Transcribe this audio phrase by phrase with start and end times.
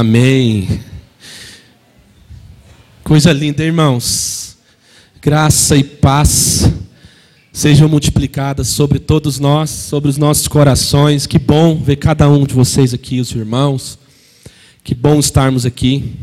[0.00, 0.80] Amém.
[3.04, 4.56] Coisa linda, irmãos.
[5.20, 6.72] Graça e paz
[7.52, 11.26] sejam multiplicadas sobre todos nós, sobre os nossos corações.
[11.26, 13.98] Que bom ver cada um de vocês aqui, os irmãos.
[14.82, 16.14] Que bom estarmos aqui.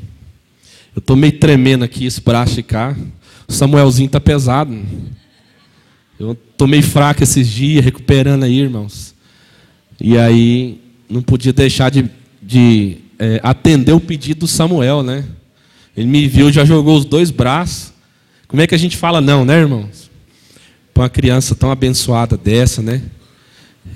[0.95, 2.97] Eu estou meio tremendo aqui esse braço de cá.
[3.47, 4.75] O Samuelzinho está pesado.
[6.19, 9.13] Eu estou meio fraco esses dias, recuperando aí, irmãos.
[10.02, 12.09] E aí, não podia deixar de,
[12.41, 15.25] de é, atender o pedido do Samuel, né?
[15.95, 17.91] Ele me viu, já jogou os dois braços.
[18.48, 20.09] Como é que a gente fala não, né, irmãos?
[20.94, 23.02] Para uma criança tão abençoada dessa, né?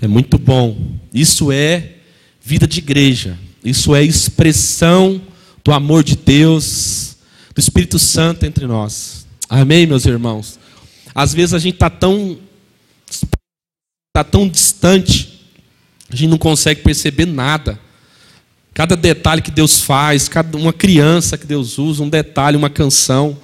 [0.01, 0.77] É muito bom.
[1.13, 1.93] Isso é
[2.41, 3.37] vida de igreja.
[3.63, 5.21] Isso é expressão
[5.63, 7.17] do amor de Deus,
[7.53, 9.27] do Espírito Santo entre nós.
[9.47, 10.59] Amém, meus irmãos?
[11.13, 12.39] Às vezes a gente está tão,
[14.13, 15.45] tá tão distante,
[16.09, 17.79] a gente não consegue perceber nada.
[18.81, 23.37] Cada detalhe que Deus faz, cada uma criança que Deus usa, um detalhe, uma canção,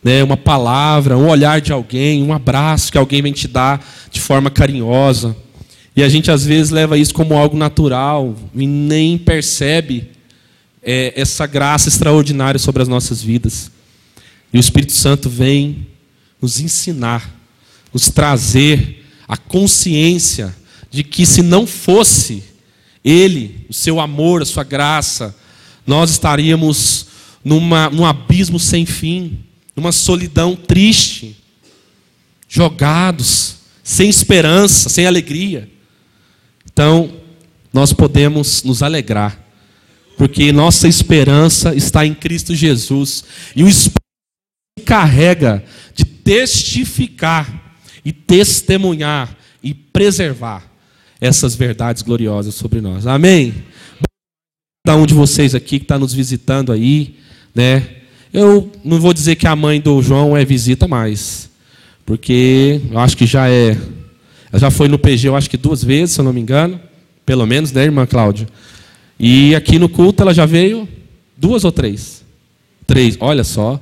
[0.00, 4.20] né, uma palavra, um olhar de alguém, um abraço que alguém vem te dar de
[4.20, 5.36] forma carinhosa.
[5.96, 10.08] E a gente às vezes leva isso como algo natural e nem percebe
[10.80, 13.72] é, essa graça extraordinária sobre as nossas vidas.
[14.52, 15.88] E o Espírito Santo vem
[16.40, 17.28] nos ensinar,
[17.92, 20.54] nos trazer a consciência
[20.88, 22.49] de que se não fosse
[23.04, 25.34] ele, o seu amor, a sua graça,
[25.86, 27.06] nós estaríamos
[27.44, 31.36] numa, num abismo sem fim, numa solidão triste,
[32.48, 35.70] jogados, sem esperança, sem alegria.
[36.72, 37.12] Então,
[37.72, 39.38] nós podemos nos alegrar,
[40.18, 43.24] porque nossa esperança está em Cristo Jesus,
[43.56, 44.00] e o Espírito
[44.84, 47.74] carrega de testificar
[48.04, 50.69] e testemunhar e preservar
[51.20, 53.06] essas verdades gloriosas sobre nós.
[53.06, 53.54] Amém?
[54.86, 57.16] Cada um de vocês aqui que está nos visitando aí,
[57.54, 57.86] né?
[58.32, 61.50] Eu não vou dizer que a mãe do João é visita mais,
[62.06, 63.76] porque eu acho que já é.
[64.52, 66.80] Ela já foi no PG, eu acho que duas vezes, se eu não me engano,
[67.26, 68.48] pelo menos, né, irmã Cláudia?
[69.18, 70.88] E aqui no culto ela já veio
[71.36, 72.24] duas ou três?
[72.86, 73.80] Três, olha só.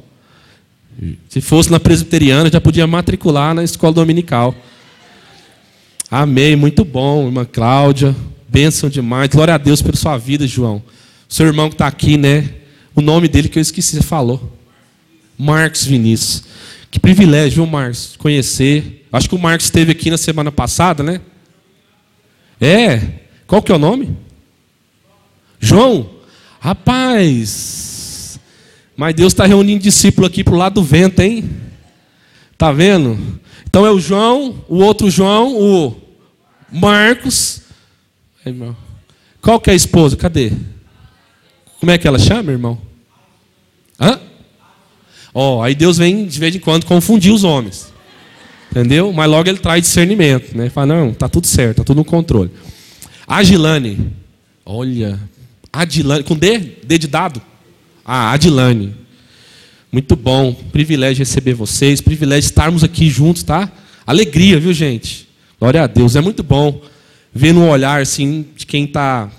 [1.29, 4.55] Se fosse na presbiteriana, já podia matricular na escola dominical.
[6.11, 8.17] Amém, muito bom, irmã Cláudia.
[8.49, 9.29] Bênção demais.
[9.29, 10.83] Glória a Deus pela sua vida, João.
[11.29, 12.49] Seu irmão que está aqui, né?
[12.95, 14.57] O nome dele que eu esqueci, você falou.
[15.37, 16.45] Marcos Vinícius.
[16.91, 18.17] Que privilégio, viu, Marcos?
[18.17, 19.07] Conhecer.
[19.13, 21.21] Acho que o Marcos esteve aqui na semana passada, né?
[22.59, 23.03] É.
[23.47, 24.17] Qual que é o nome?
[25.61, 26.09] João?
[26.59, 28.41] Rapaz.
[28.97, 31.51] Mas Deus está reunindo discípulo aqui para o lado do vento, hein?
[32.57, 33.39] Tá vendo?
[33.69, 35.95] Então é o João, o outro João, o
[36.73, 37.61] Marcos.
[39.43, 40.17] Qual que é a esposa?
[40.17, 40.53] Cadê?
[41.79, 42.79] Como é que ela chama, irmão?
[44.01, 44.19] Hã?
[45.35, 47.93] Ó, oh, aí Deus vem de vez em quando confundir os homens.
[48.71, 49.13] Entendeu?
[49.13, 50.71] Mas logo ele traz discernimento, né?
[50.71, 52.51] Fala, não, tá tudo certo, tá tudo no controle.
[53.27, 54.13] Agilane.
[54.65, 55.21] Olha,
[55.71, 56.59] Adilane, com D?
[56.85, 57.41] D de dado?
[58.05, 58.95] Ah, Adilane.
[59.91, 63.73] Muito bom, privilégio receber vocês, privilégio estarmos aqui juntos, tá?
[64.07, 65.27] Alegria, viu, gente?
[65.59, 66.83] Glória a Deus, é muito bom
[67.33, 69.31] ver no olhar assim de quem está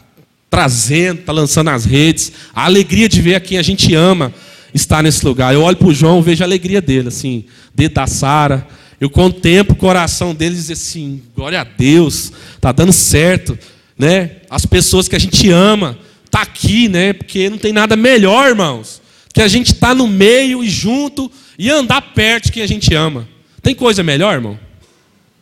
[0.50, 4.34] trazendo, está lançando as redes, a alegria de ver a quem a gente ama
[4.74, 5.54] estar nesse lugar.
[5.54, 7.46] Eu olho para o João, vejo a alegria dele, assim,
[7.76, 8.68] dedo da Sara.
[9.00, 13.56] Eu contemplo o coração dele e assim: glória a Deus, está dando certo,
[13.96, 14.38] né?
[14.50, 15.96] As pessoas que a gente ama,
[16.32, 17.14] tá aqui, né?
[17.14, 19.00] Porque não tem nada melhor, irmãos
[19.40, 22.94] que a gente está no meio e junto e andar perto de quem a gente
[22.94, 23.26] ama.
[23.62, 24.60] Tem coisa melhor, irmão?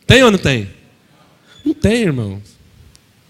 [0.06, 0.68] Tem ou não tem?
[1.64, 2.40] Não tem, irmão.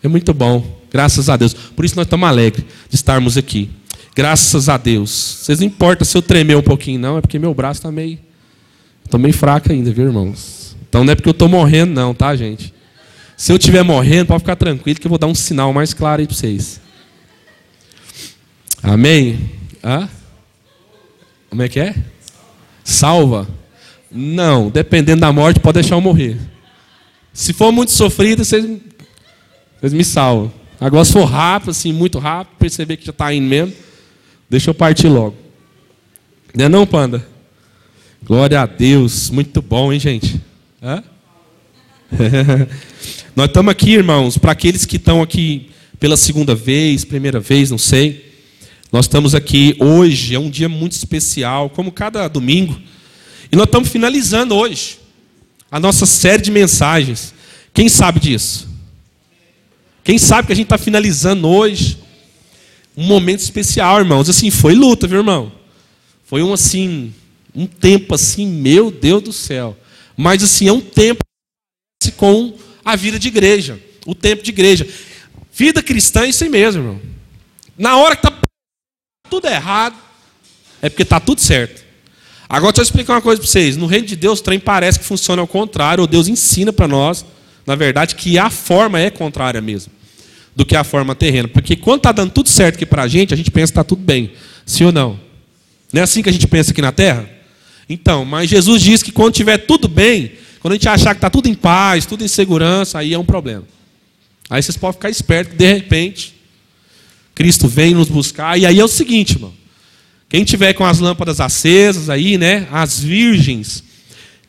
[0.02, 1.54] É muito bom, graças a Deus.
[1.54, 3.70] Por isso nós estamos alegres de estarmos aqui.
[4.14, 5.38] Graças a Deus.
[5.40, 8.18] Vocês não importa se eu tremer um pouquinho, não, é porque meu braço está meio.
[9.02, 10.76] Estou meio fraco ainda, viu, irmãos?
[10.86, 12.74] Então não é porque eu estou morrendo, não, tá, gente?
[13.38, 16.20] Se eu estiver morrendo, pode ficar tranquilo que eu vou dar um sinal mais claro
[16.20, 16.78] aí para vocês.
[18.82, 19.50] Amém?
[19.82, 20.10] Hã?
[21.48, 21.94] Como é que é?
[22.84, 23.48] Salva?
[24.10, 26.38] Não, dependendo da morte, pode deixar eu morrer.
[27.32, 28.64] Se for muito sofrido, vocês,
[29.82, 30.52] me salvam.
[30.80, 33.72] Agora, se for rápido, assim, muito rápido, perceber que já está indo mesmo,
[34.48, 35.36] deixa eu partir logo.
[36.54, 37.26] Não é não, Panda?
[38.22, 40.40] Glória a Deus, muito bom, hein, gente?
[40.82, 41.02] Hã?
[43.36, 47.78] Nós estamos aqui, irmãos, para aqueles que estão aqui pela segunda vez, primeira vez, não
[47.78, 48.27] sei.
[48.90, 52.80] Nós estamos aqui hoje, é um dia muito especial, como cada domingo.
[53.52, 54.98] E nós estamos finalizando hoje
[55.70, 57.34] a nossa série de mensagens.
[57.74, 58.66] Quem sabe disso?
[60.02, 61.98] Quem sabe que a gente está finalizando hoje
[62.96, 64.28] um momento especial, irmãos.
[64.28, 65.52] Assim, foi luta, viu, irmão?
[66.24, 67.12] Foi um assim,
[67.54, 69.76] um tempo assim, meu Deus do céu.
[70.16, 71.22] Mas assim, é um tempo
[72.16, 74.88] com a vida de igreja, o tempo de igreja.
[75.52, 77.00] Vida cristã é isso aí mesmo, irmão.
[77.76, 78.47] Na hora que está
[79.28, 79.96] tudo errado,
[80.80, 81.84] é porque está tudo certo.
[82.48, 83.76] Agora deixa eu explicar uma coisa para vocês.
[83.76, 86.88] No reino de Deus, o trem parece que funciona ao contrário, ou Deus ensina para
[86.88, 87.24] nós,
[87.66, 89.92] na verdade, que a forma é contrária mesmo
[90.56, 91.46] do que a forma terrena.
[91.46, 93.84] Porque quando está dando tudo certo aqui para a gente, a gente pensa que está
[93.84, 94.32] tudo bem.
[94.64, 95.20] Sim ou não?
[95.92, 97.28] Não é assim que a gente pensa aqui na terra?
[97.88, 101.30] Então, mas Jesus diz que quando tiver tudo bem, quando a gente achar que está
[101.30, 103.64] tudo em paz, tudo em segurança, aí é um problema.
[104.50, 106.37] Aí vocês podem ficar espertos de repente
[107.38, 108.58] Cristo vem nos buscar.
[108.58, 109.52] E aí é o seguinte, irmão.
[110.28, 112.66] Quem tiver com as lâmpadas acesas aí, né?
[112.68, 113.84] As virgens,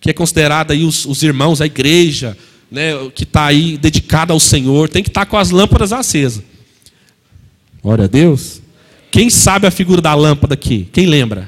[0.02, 2.36] que é considerada aí os, os irmãos, a igreja,
[2.72, 2.94] né?
[3.14, 6.42] Que está aí dedicada ao Senhor, tem que estar tá com as lâmpadas acesas.
[7.84, 8.60] Glória a Deus.
[9.12, 10.90] Quem sabe a figura da lâmpada aqui?
[10.92, 11.48] Quem lembra?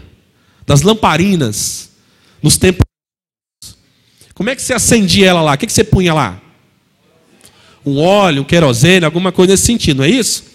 [0.67, 1.89] Das lamparinas
[2.39, 2.85] nos tempos.
[4.35, 5.53] Como é que você acendia ela lá?
[5.55, 6.39] O que, que você punha lá?
[7.83, 10.50] Um óleo, um querosene, alguma coisa nesse sentido, não é isso?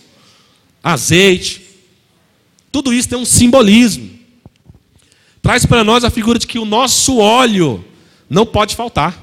[0.86, 1.62] Azeite.
[2.70, 4.08] Tudo isso tem um simbolismo.
[5.42, 7.84] Traz para nós a figura de que o nosso óleo
[8.30, 9.20] não pode faltar.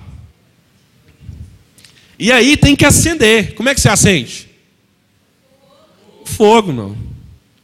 [2.19, 3.55] E aí tem que acender.
[3.55, 4.49] Como é que você acende?
[6.25, 6.97] Fogo, não.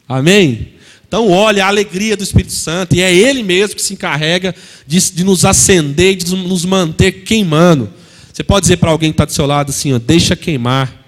[0.07, 0.75] Amém?
[1.05, 4.55] Então, olha a alegria do Espírito Santo, e é Ele mesmo que se encarrega
[4.87, 7.91] de, de nos acender, de nos manter queimando.
[8.31, 10.98] Você pode dizer para alguém que está do seu lado assim: ó, deixa queimar.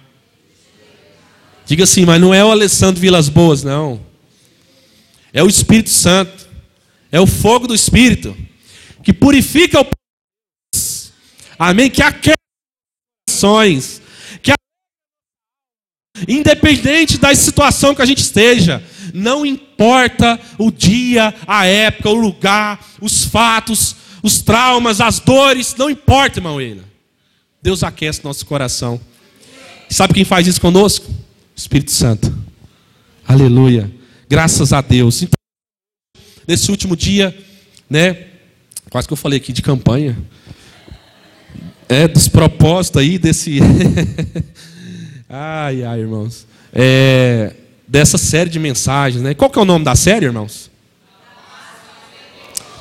[1.71, 4.05] Diga assim, mas não é o Alessandro Vilas Boas, não.
[5.31, 6.45] É o Espírito Santo.
[7.09, 8.35] É o fogo do Espírito
[9.01, 9.87] que purifica o
[11.57, 11.89] Amém?
[11.89, 12.35] Que aquece
[13.29, 14.01] ações.
[14.41, 14.51] Que
[16.27, 18.83] independente da situação que a gente esteja,
[19.13, 25.89] não importa o dia, a época, o lugar, os fatos, os traumas, as dores, não
[25.89, 26.83] importa, irmão William.
[27.63, 28.99] Deus aquece nosso coração.
[29.89, 31.30] Sabe quem faz isso conosco?
[31.61, 32.35] Espírito Santo.
[33.27, 33.89] Aleluia.
[34.27, 35.21] Graças a Deus.
[35.21, 35.37] Então,
[36.47, 37.37] nesse último dia,
[37.87, 38.29] né?
[38.89, 40.17] Quase que eu falei aqui de campanha.
[41.87, 43.59] É, despropósito aí desse.
[45.29, 46.47] ai, ai, irmãos.
[46.73, 47.53] É,
[47.87, 49.35] dessa série de mensagens, né?
[49.35, 50.71] Qual que é o nome da série, irmãos?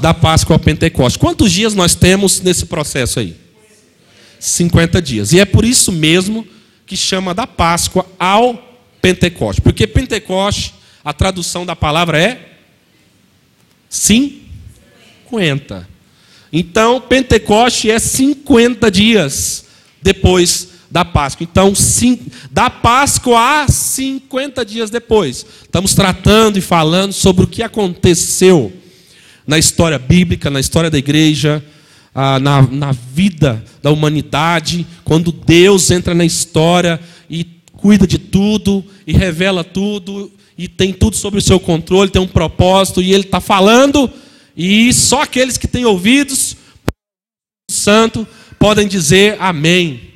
[0.01, 1.19] Da Páscoa ao Pentecoste.
[1.19, 3.37] Quantos dias nós temos nesse processo aí?
[4.39, 5.33] 50 dias.
[5.35, 6.47] E é por isso mesmo
[6.87, 8.70] que chama da Páscoa ao
[9.01, 9.61] Pentecoste.
[9.61, 10.75] Porque Pentecoste
[11.05, 12.49] a tradução da palavra é
[13.89, 15.89] 50.
[16.53, 19.65] Então, Pentecoste é 50 dias
[20.03, 21.47] depois da Páscoa.
[21.51, 21.73] Então,
[22.51, 25.47] da Páscoa a 50 dias depois.
[25.63, 28.73] Estamos tratando e falando sobre o que aconteceu
[29.47, 31.65] na história bíblica, na história da igreja,
[32.15, 39.13] na, na vida da humanidade, quando Deus entra na história e cuida de tudo e
[39.13, 43.41] revela tudo e tem tudo sob o seu controle, tem um propósito, e ele está
[43.41, 44.11] falando,
[44.55, 46.55] e só aqueles que têm ouvidos,
[47.71, 50.11] santo, podem dizer amém.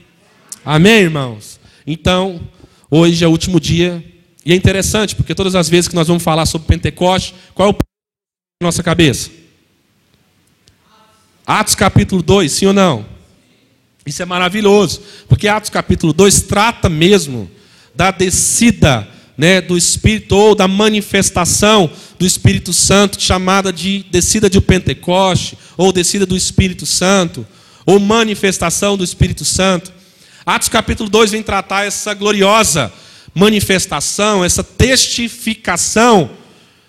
[0.63, 1.59] Amém, irmãos?
[1.87, 2.43] Então,
[2.91, 4.05] hoje é o último dia,
[4.45, 7.73] e é interessante, porque todas as vezes que nós vamos falar sobre Pentecoste, qual é
[7.73, 7.77] o
[8.63, 9.31] na nossa cabeça?
[11.47, 13.14] Atos capítulo 2, sim ou não?
[14.07, 17.51] Isso é maravilhoso, porque Atos capítulo 2 trata mesmo
[17.95, 24.61] da descida né, do Espírito ou da manifestação do Espírito Santo, chamada de descida de
[24.61, 27.47] Pentecoste, ou descida do Espírito Santo,
[27.87, 29.93] ou manifestação do Espírito Santo.
[30.45, 32.93] Atos capítulo 2 vem tratar essa gloriosa
[33.35, 36.31] manifestação, essa testificação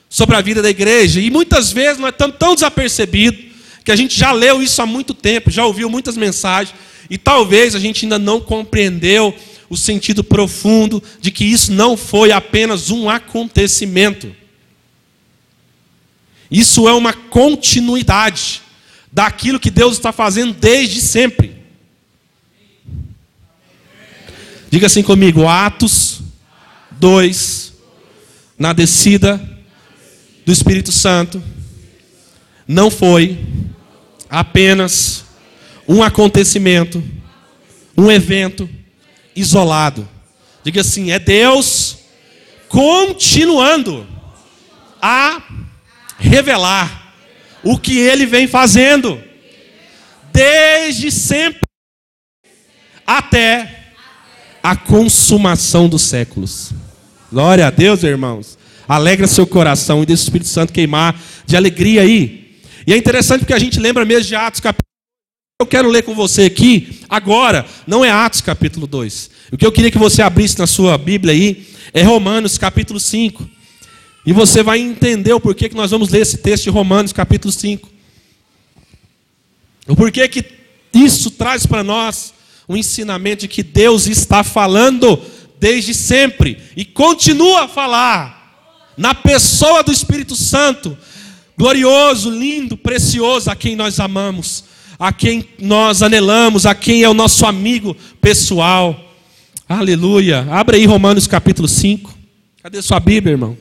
[0.10, 1.19] sobre a vida da igreja.
[1.19, 5.13] E muitas vezes nós estamos tão desapercebidos que a gente já leu isso há muito
[5.13, 6.75] tempo, já ouviu muitas mensagens,
[7.09, 9.35] e talvez a gente ainda não compreendeu
[9.69, 14.35] o sentido profundo de que isso não foi apenas um acontecimento.
[16.50, 18.62] Isso é uma continuidade
[19.12, 21.55] daquilo que Deus está fazendo desde sempre.
[24.69, 26.21] Diga assim comigo, Atos
[26.91, 27.74] 2,
[28.57, 29.41] na descida
[30.45, 31.41] do Espírito Santo,
[32.67, 33.39] não foi
[34.29, 35.25] apenas
[35.88, 37.04] um acontecimento,
[37.98, 38.70] um evento,
[39.36, 40.08] isolado.
[40.63, 41.98] Diga assim: é Deus
[42.68, 44.08] continuando
[45.01, 45.42] a
[46.18, 47.13] revelar
[47.63, 49.22] o que ele vem fazendo
[50.32, 51.62] desde sempre
[53.06, 53.94] até
[54.62, 56.72] a consumação dos séculos.
[57.32, 58.58] Glória a Deus, irmãos.
[58.88, 62.60] Alegra seu coração e deixa o Espírito Santo queimar de alegria aí.
[62.86, 64.85] E é interessante porque a gente lembra mesmo de Atos capítulo.
[65.57, 69.29] Eu quero ler com você aqui agora, não é Atos capítulo 2.
[69.53, 73.50] O que eu queria que você abrisse na sua Bíblia aí é Romanos capítulo 5.
[74.25, 77.53] E você vai entender o porquê que nós vamos ler esse texto de Romanos capítulo
[77.53, 77.89] 5.
[79.88, 80.43] O porquê que
[80.93, 82.33] isso traz para nós
[82.67, 85.21] um ensinamento de que Deus está falando
[85.57, 90.97] desde sempre e continua a falar na pessoa do Espírito Santo,
[91.57, 97.14] glorioso, lindo, precioso, a quem nós amamos, a quem nós anelamos, a quem é o
[97.14, 99.00] nosso amigo pessoal.
[99.68, 100.48] Aleluia.
[100.50, 102.14] Abre aí Romanos capítulo 5.
[102.62, 103.58] Cadê sua Bíblia, irmão?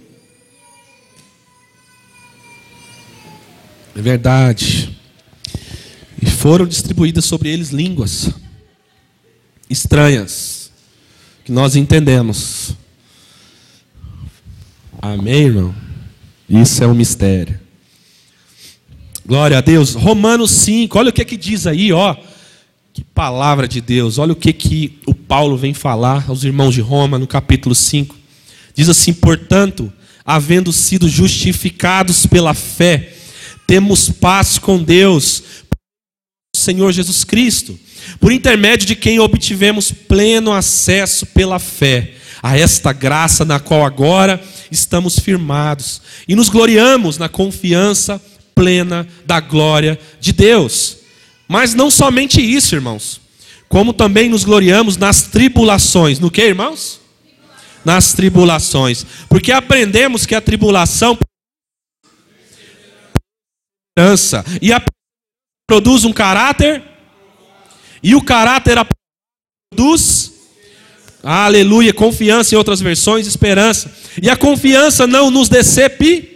[3.97, 4.97] É verdade.
[6.21, 8.31] E foram distribuídas sobre eles línguas
[9.69, 10.71] estranhas,
[11.45, 12.75] que nós entendemos.
[15.01, 15.75] Amém, irmão?
[16.49, 17.64] Isso é um mistério.
[19.27, 19.95] Glória a Deus.
[19.95, 22.15] Romanos 5, olha o que que diz aí, ó.
[22.93, 24.19] Que palavra de Deus.
[24.19, 28.15] Olha o que que o Paulo vem falar aos irmãos de Roma no capítulo 5.
[28.75, 29.91] Diz assim: "Portanto,
[30.27, 33.15] havendo sido justificados pela fé,
[33.67, 35.43] temos paz com Deus,
[36.55, 37.79] Senhor Jesus Cristo,
[38.21, 42.13] por intermédio de quem obtivemos pleno acesso pela fé
[42.43, 44.39] a esta graça na qual agora
[44.71, 48.21] estamos firmados e nos gloriamos na confiança
[48.55, 50.99] plena da glória de Deus.
[51.49, 53.21] Mas não somente isso, irmãos,
[53.69, 56.19] como também nos gloriamos nas tribulações.
[56.19, 57.01] No que, irmãos?
[57.85, 59.05] Nas tribulações.
[59.29, 61.19] Porque aprendemos que a tribulação
[64.61, 64.83] e a
[65.69, 66.83] produz um caráter
[68.03, 68.77] e o caráter
[69.73, 70.35] produz
[71.23, 73.91] aleluia, confiança em outras versões, esperança.
[74.23, 76.34] E a confiança não nos decepe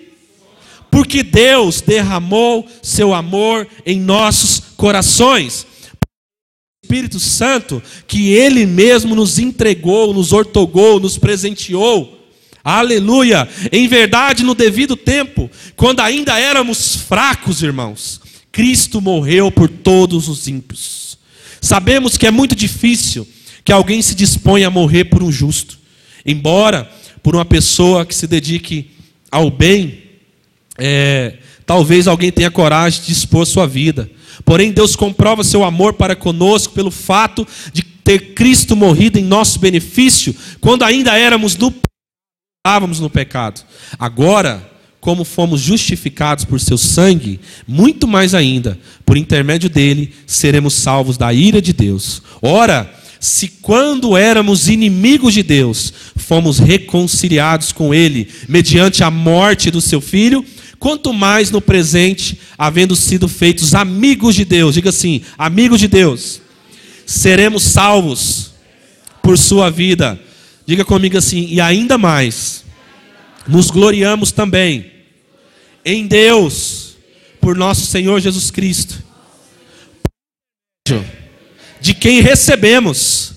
[0.91, 5.67] porque Deus derramou seu amor em nossos corações.
[6.83, 12.19] Espírito Santo, que Ele mesmo nos entregou, nos ortogou, nos presenteou.
[12.65, 13.49] Aleluia!
[13.71, 20.49] Em verdade, no devido tempo, quando ainda éramos fracos, irmãos, Cristo morreu por todos os
[20.49, 21.19] ímpios.
[21.61, 23.27] Sabemos que é muito difícil
[23.65, 25.79] que alguém se disponha a morrer por um justo,
[26.25, 26.91] embora
[27.23, 28.91] por uma pessoa que se dedique
[29.31, 30.08] ao bem,
[30.79, 31.35] é,
[31.67, 34.09] talvez alguém tenha coragem de expor sua vida.
[34.45, 39.59] Porém, Deus comprova seu amor para conosco pelo fato de ter Cristo morrido em nosso
[39.59, 41.75] benefício, quando ainda éramos no,
[42.65, 43.61] estávamos no pecado.
[43.99, 44.67] Agora,
[45.01, 51.33] como fomos justificados por seu sangue, muito mais ainda, por intermédio dele, seremos salvos da
[51.33, 52.23] ira de Deus.
[52.41, 59.81] Ora, se quando éramos inimigos de Deus, fomos reconciliados com ele, mediante a morte do
[59.81, 60.45] seu filho,
[60.79, 66.41] quanto mais no presente, havendo sido feitos amigos de Deus, diga assim: amigos de Deus,
[67.07, 68.53] seremos salvos
[69.23, 70.19] por sua vida.
[70.67, 72.63] Diga comigo assim, e ainda mais,
[73.47, 74.93] nos gloriamos também
[75.83, 76.97] em Deus,
[77.41, 79.03] por nosso Senhor Jesus Cristo,
[81.81, 83.33] de quem recebemos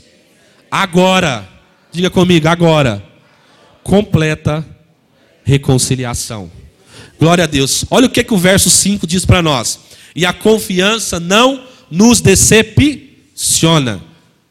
[0.69, 1.47] agora,
[1.91, 3.01] diga comigo, agora,
[3.81, 4.65] completa
[5.45, 6.51] reconciliação.
[7.21, 7.85] Glória a Deus.
[7.91, 9.79] Olha o que, que o verso 5 diz para nós.
[10.15, 14.01] E a confiança não nos decepciona.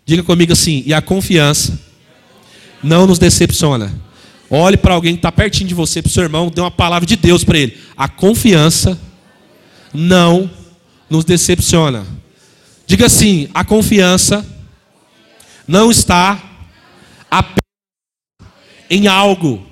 [0.07, 1.77] Diga comigo assim, e a confiança
[2.81, 3.93] não nos decepciona.
[4.49, 7.05] Olhe para alguém que está pertinho de você, para o seu irmão, dê uma palavra
[7.05, 7.77] de Deus para ele.
[7.97, 8.97] A confiança
[9.93, 10.49] não
[11.11, 12.07] nos decepciona.
[12.87, 14.47] Diga assim: a confiança
[15.67, 16.41] não está
[17.29, 17.59] apenas
[18.89, 19.67] em algo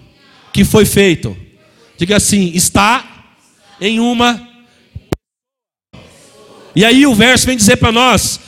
[0.53, 1.37] que foi feito
[1.99, 3.27] Diga assim: está
[3.81, 4.49] em uma.
[6.75, 8.39] E aí o verso vem dizer para nós: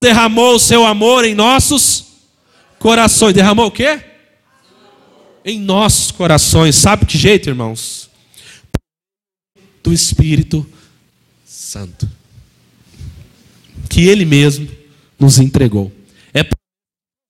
[0.00, 2.06] derramou o seu amor em nossos
[2.78, 3.34] corações.
[3.34, 4.00] Derramou o quê?
[5.44, 6.76] Em nossos corações.
[6.76, 8.08] Sabe que jeito, irmãos?
[9.82, 10.64] Do Espírito
[11.44, 12.08] Santo.
[13.90, 14.68] Que Ele mesmo
[15.18, 15.92] nos entregou.
[16.32, 16.44] É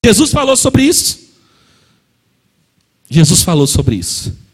[0.04, 1.26] Jesus falou sobre isso.
[3.08, 4.45] Jesus falou sobre isso.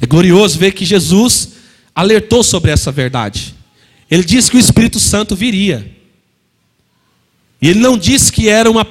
[0.00, 1.52] É glorioso ver que Jesus
[1.94, 3.54] alertou sobre essa verdade.
[4.10, 5.90] Ele disse que o Espírito Santo viria.
[7.60, 8.86] E ele não disse que era uma.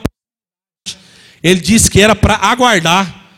[1.42, 3.30] Ele disse que era para aguardar,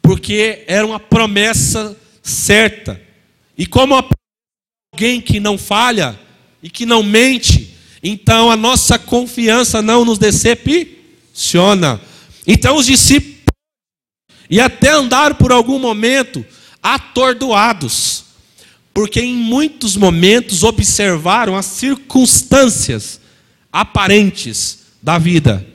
[0.00, 3.00] porque era uma promessa certa.
[3.56, 3.94] E como
[4.92, 6.18] alguém que não falha
[6.62, 12.00] e que não mente, então a nossa confiança não nos decepciona.
[12.46, 13.40] Então os discípulos
[14.48, 16.44] e até andaram por algum momento
[16.82, 18.24] atordoados,
[18.92, 23.20] porque em muitos momentos observaram as circunstâncias
[23.72, 25.66] aparentes da vida.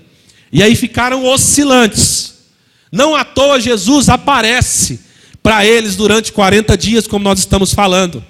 [0.52, 2.36] E aí ficaram oscilantes.
[2.92, 5.00] Não à toa Jesus aparece
[5.42, 8.24] para eles durante 40 dias, como nós estamos falando.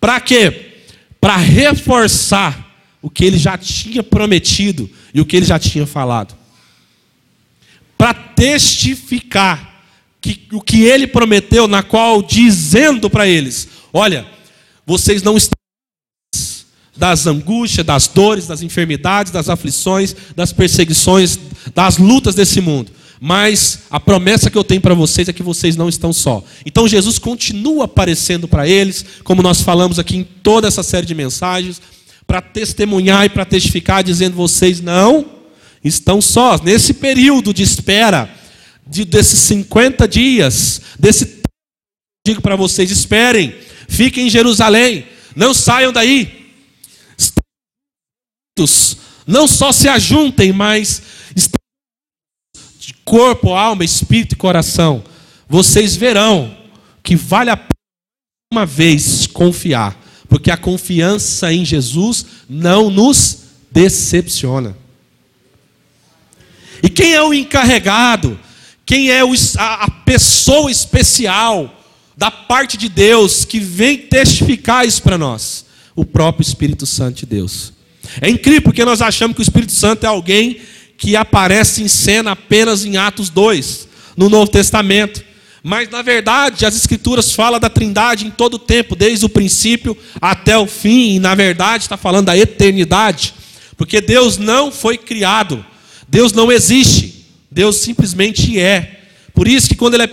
[0.00, 0.72] Para quê?
[1.20, 2.66] Para reforçar
[3.02, 6.36] o que ele já tinha prometido e o que ele já tinha falado.
[7.98, 9.75] Para testificar
[10.26, 14.26] que, o que ele prometeu, na qual dizendo para eles: Olha,
[14.84, 15.56] vocês não estão
[16.96, 21.38] das angústias, das dores, das enfermidades, das aflições, das perseguições,
[21.74, 22.90] das lutas desse mundo.
[23.20, 26.42] Mas a promessa que eu tenho para vocês é que vocês não estão só.
[26.64, 31.14] Então Jesus continua aparecendo para eles, como nós falamos aqui em toda essa série de
[31.14, 31.80] mensagens,
[32.26, 35.24] para testemunhar e para testificar, dizendo: vocês não
[35.82, 36.60] estão sós.
[36.60, 38.28] Nesse período de espera,
[38.86, 41.42] de, desses 50 dias, desse
[42.26, 43.54] digo para vocês: esperem,
[43.88, 46.46] fiquem em Jerusalém, não saiam daí.
[49.26, 51.02] Não só se ajuntem, mas
[52.78, 55.04] de corpo, alma, espírito e coração.
[55.48, 56.56] Vocês verão
[57.02, 57.70] que vale a pena
[58.52, 63.38] uma vez confiar, porque a confiança em Jesus não nos
[63.70, 64.76] decepciona.
[66.82, 68.38] E quem é o encarregado
[68.86, 69.20] quem é
[69.58, 71.82] a pessoa especial
[72.16, 75.66] da parte de Deus que vem testificar isso para nós?
[75.96, 77.72] O próprio Espírito Santo de Deus.
[78.20, 80.60] É incrível porque nós achamos que o Espírito Santo é alguém
[80.96, 85.24] que aparece em cena apenas em Atos 2, no Novo Testamento.
[85.64, 89.98] Mas na verdade, as Escrituras falam da Trindade em todo o tempo, desde o princípio
[90.20, 93.34] até o fim, e na verdade está falando da eternidade,
[93.76, 95.66] porque Deus não foi criado,
[96.08, 97.05] Deus não existe.
[97.56, 99.00] Deus simplesmente é.
[99.32, 100.10] Por isso que quando ele é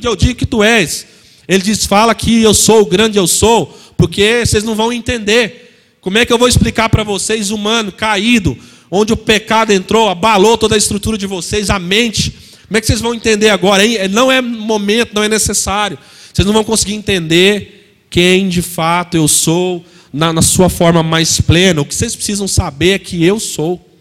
[0.00, 1.04] eu digo que tu és.
[1.48, 5.96] Ele diz, fala que eu sou o grande eu sou, porque vocês não vão entender.
[6.00, 8.56] Como é que eu vou explicar para vocês, humano, caído,
[8.88, 12.30] onde o pecado entrou, abalou toda a estrutura de vocês, a mente.
[12.68, 13.84] Como é que vocês vão entender agora?
[13.84, 14.06] Hein?
[14.10, 15.98] Não é momento, não é necessário.
[16.32, 21.40] Vocês não vão conseguir entender quem de fato eu sou na, na sua forma mais
[21.40, 21.80] plena.
[21.80, 23.93] O que vocês precisam saber é que eu sou.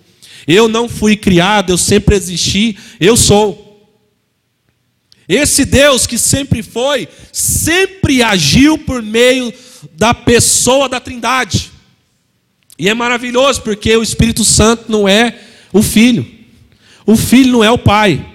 [0.47, 3.63] Eu não fui criado, eu sempre existi, eu sou.
[5.27, 9.53] Esse Deus que sempre foi, sempre agiu por meio
[9.93, 11.71] da pessoa da Trindade.
[12.77, 15.39] E é maravilhoso porque o Espírito Santo não é
[15.71, 16.25] o Filho,
[17.05, 18.25] o Filho não é o Pai,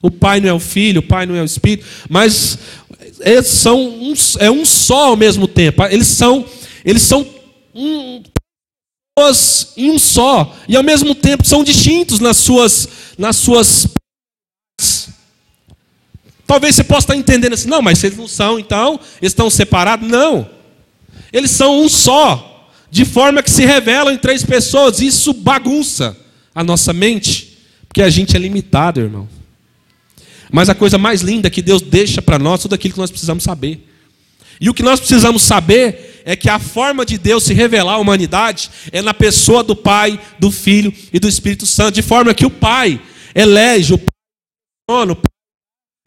[0.00, 2.58] o Pai não é o Filho, o Pai não é o Espírito, mas
[3.20, 5.82] eles são um, é um só ao mesmo tempo.
[5.84, 6.46] Eles são,
[6.84, 7.26] eles são
[7.74, 8.22] um,
[9.76, 13.86] em um só e ao mesmo tempo são distintos nas suas nas suas
[16.46, 20.08] Talvez você possa estar entendendo assim, não, mas eles não são, então, estão separados.
[20.08, 20.48] Não.
[21.32, 25.00] Eles são um só, de forma que se revelam em três pessoas.
[25.00, 26.16] Isso bagunça
[26.54, 29.28] a nossa mente, porque a gente é limitado, irmão.
[30.52, 33.42] Mas a coisa mais linda que Deus deixa para nós tudo aquilo que nós precisamos
[33.42, 33.88] saber.
[34.60, 37.98] E o que nós precisamos saber é que a forma de Deus se revelar à
[37.98, 42.46] humanidade é na pessoa do Pai, do Filho e do Espírito Santo, de forma que
[42.46, 43.00] o Pai
[43.34, 44.14] elege, o Pai
[44.88, 45.16] o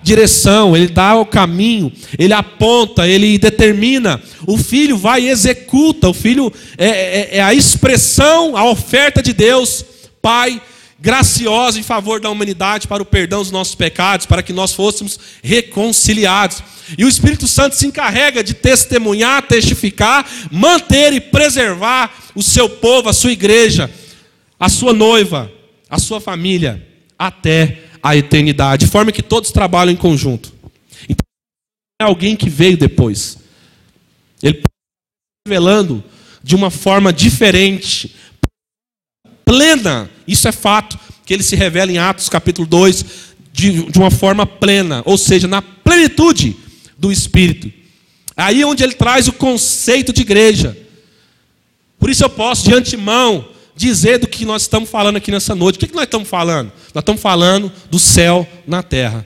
[0.03, 4.21] direção, ele dá o caminho, ele aponta, ele determina.
[4.45, 6.07] O filho vai e executa.
[6.07, 9.83] O filho é, é, é a expressão, a oferta de Deus,
[10.21, 10.61] Pai
[10.99, 15.19] graciosa em favor da humanidade para o perdão dos nossos pecados, para que nós fôssemos
[15.43, 16.63] reconciliados.
[16.97, 23.09] E o Espírito Santo se encarrega de testemunhar, testificar, manter e preservar o seu povo,
[23.09, 23.91] a sua igreja,
[24.59, 25.51] a sua noiva,
[25.89, 26.85] a sua família,
[27.17, 30.53] até a eternidade, de forma que todos trabalham em conjunto.
[31.03, 31.25] Então,
[32.01, 33.37] é alguém que veio depois.
[34.41, 34.63] Ele
[35.47, 36.03] revelando
[36.43, 38.15] de uma forma diferente,
[39.47, 43.05] plena, isso é fato, que ele se revela em Atos capítulo 2,
[43.53, 46.57] de, de uma forma plena, ou seja, na plenitude
[46.97, 47.71] do Espírito.
[48.35, 50.77] Aí é onde ele traz o conceito de igreja.
[51.97, 55.77] Por isso eu posso, de antemão, dizer do que nós estamos falando aqui nessa noite.
[55.77, 56.71] O que, que nós estamos falando?
[56.93, 59.25] Nós estamos falando do céu na terra.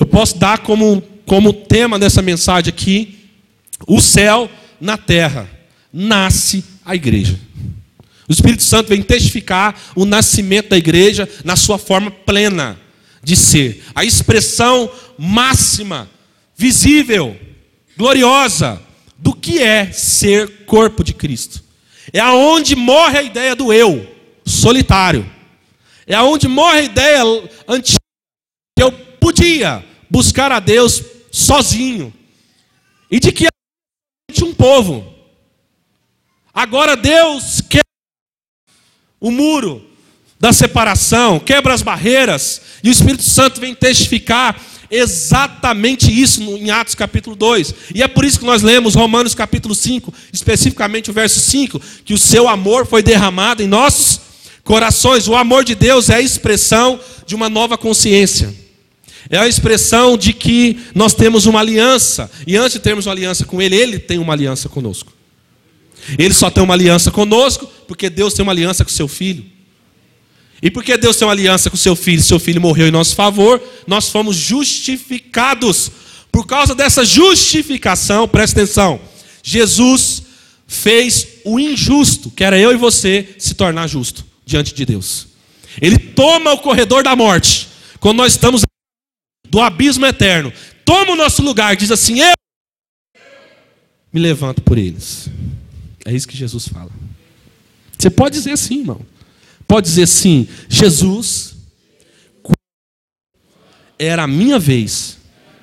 [0.00, 3.18] Eu posso dar como, como tema dessa mensagem aqui:
[3.86, 5.48] o céu na terra.
[5.92, 7.38] Nasce a igreja.
[8.28, 12.80] O Espírito Santo vem testificar o nascimento da igreja na sua forma plena
[13.22, 13.82] de ser.
[13.94, 16.08] A expressão máxima,
[16.56, 17.36] visível,
[17.96, 18.80] gloriosa
[19.18, 21.62] do que é ser corpo de Cristo.
[22.12, 24.06] É aonde morre a ideia do eu,
[24.44, 25.30] solitário.
[26.06, 27.22] É onde morre a ideia
[27.68, 28.00] antiga
[28.76, 32.12] que eu podia buscar a Deus sozinho.
[33.10, 33.46] E de que
[34.42, 35.14] um povo.
[36.52, 37.82] Agora Deus quer
[39.22, 39.80] o muro
[40.38, 46.96] da separação, quebra as barreiras, e o Espírito Santo vem testificar exatamente isso em Atos
[46.96, 47.74] capítulo 2.
[47.94, 52.12] E é por isso que nós lemos Romanos capítulo 5, especificamente o verso 5, que
[52.12, 54.20] o seu amor foi derramado em nossos
[54.64, 55.28] corações.
[55.28, 58.52] O amor de Deus é a expressão de uma nova consciência.
[59.30, 62.28] É a expressão de que nós temos uma aliança.
[62.44, 65.12] E antes de termos uma aliança com Ele, Ele tem uma aliança conosco.
[66.18, 69.44] Ele só tem uma aliança conosco porque Deus tem uma aliança com seu filho.
[70.62, 73.62] E porque Deus tem uma aliança com seu filho, seu filho morreu em nosso favor,
[73.86, 75.90] nós fomos justificados.
[76.30, 78.98] Por causa dessa justificação, presta atenção,
[79.42, 80.22] Jesus
[80.66, 85.26] fez o injusto, que era eu e você, se tornar justo diante de Deus.
[85.78, 87.68] Ele toma o corredor da morte,
[88.00, 88.62] quando nós estamos
[89.50, 90.50] do abismo eterno,
[90.82, 92.32] toma o nosso lugar, diz assim: Eu
[94.10, 95.28] me levanto por eles.
[96.06, 96.90] É isso que Jesus fala.
[98.02, 99.00] Você pode dizer assim, irmão.
[99.64, 101.54] Pode dizer assim: Jesus,
[103.96, 105.18] era a minha vez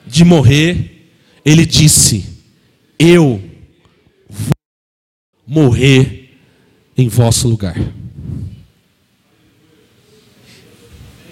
[0.07, 1.11] de morrer,
[1.43, 2.23] ele disse:
[2.97, 3.43] Eu
[4.29, 4.53] vou
[5.45, 6.39] morrer
[6.95, 7.75] em vosso lugar.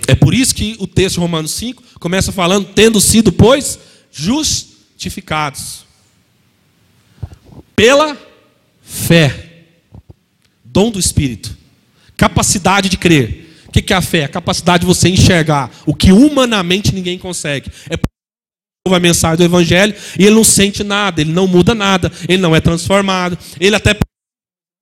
[0.09, 3.79] É por isso que o texto Romanos 5 começa falando, tendo sido, pois,
[4.11, 5.85] justificados
[7.73, 8.17] pela
[8.81, 9.46] fé,
[10.77, 11.57] dom do Espírito,
[12.15, 13.63] capacidade de crer.
[13.67, 14.25] O que é a fé?
[14.25, 17.71] A capacidade de você enxergar o que humanamente ninguém consegue.
[17.89, 17.97] É
[18.93, 22.55] a mensagem do Evangelho e ele não sente nada, ele não muda nada, ele não
[22.55, 23.95] é transformado, ele até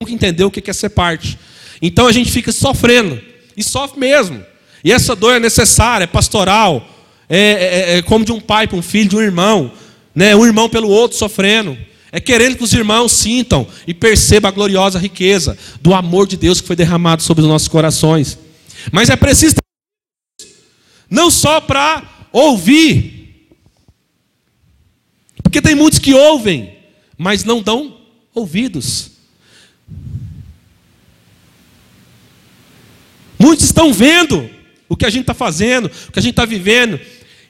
[0.02, 1.40] nunca entendeu o que é ser parte.
[1.82, 3.20] Então a gente fica sofrendo,
[3.56, 4.44] e sofre mesmo.
[4.84, 6.88] E essa dor é necessária, é pastoral,
[7.30, 9.72] é, é, é como de um pai para um filho, de um irmão,
[10.14, 10.36] né?
[10.36, 11.78] um irmão pelo outro sofrendo.
[12.16, 16.62] É querendo que os irmãos sintam e percebam a gloriosa riqueza do amor de Deus
[16.62, 18.40] que foi derramado sobre os nossos corações.
[18.90, 19.56] Mas é preciso
[21.10, 23.50] não só para ouvir,
[25.44, 26.78] porque tem muitos que ouvem,
[27.18, 27.98] mas não dão
[28.34, 29.12] ouvidos.
[33.38, 34.50] Muitos estão vendo
[34.88, 36.98] o que a gente está fazendo, o que a gente está vivendo,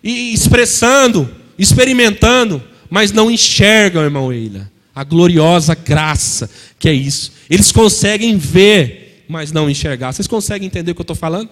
[0.03, 7.33] e expressando, experimentando, mas não enxergam, irmão Eila, a gloriosa graça que é isso.
[7.49, 10.13] Eles conseguem ver, mas não enxergar.
[10.13, 11.49] Vocês conseguem entender o que eu estou falando?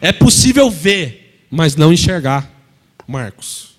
[0.00, 2.50] É possível ver, mas não enxergar,
[3.06, 3.70] Marcos.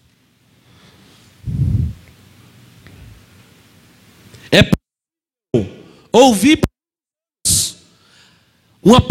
[4.52, 6.62] É possível ouvir
[8.84, 9.08] uma,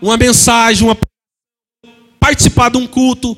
[0.00, 0.96] uma mensagem, uma,
[2.18, 3.36] participar de um culto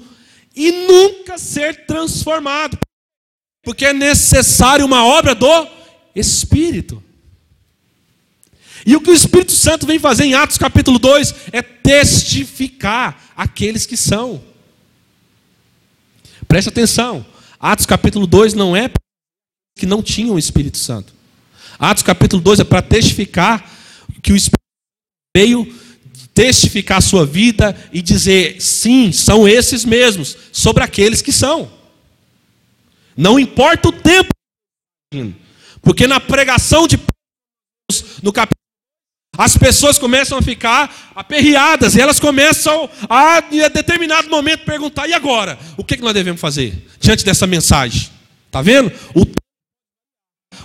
[0.55, 2.79] e nunca ser transformado.
[3.63, 5.69] Porque é necessário uma obra do
[6.15, 7.03] Espírito.
[8.87, 13.85] E o que o Espírito Santo vem fazer em Atos capítulo 2 é testificar aqueles
[13.85, 14.43] que são.
[16.49, 17.25] Preste atenção.
[17.59, 18.91] Atos capítulo 2 não é
[19.77, 21.13] que não tinham o Espírito Santo.
[21.79, 23.71] Atos capítulo 2 é para testificar
[24.23, 24.61] que o Espírito
[25.37, 25.73] veio
[26.35, 31.71] testificar a sua vida e dizer, sim, são esses mesmos, sobre aqueles que são.
[33.17, 34.31] Não importa o tempo,
[35.83, 36.99] porque na pregação de
[38.23, 38.61] no capítulo
[39.37, 45.15] as pessoas começam a ficar aperreadas e elas começam a, em determinado momento, perguntar: e
[45.15, 45.59] agora?
[45.77, 48.11] O que nós devemos fazer diante dessa mensagem?
[48.47, 48.93] Está vendo?
[49.15, 49.23] O,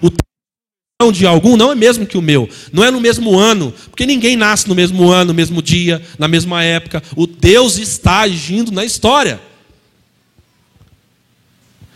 [0.01, 4.05] o de algum não é mesmo que o meu, não é no mesmo ano, porque
[4.05, 7.03] ninguém nasce no mesmo ano, no mesmo dia, na mesma época.
[7.15, 9.39] O Deus está agindo na história.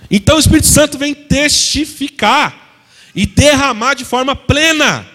[0.10, 2.70] Então o Espírito Santo vem testificar
[3.14, 5.06] e derramar de forma plena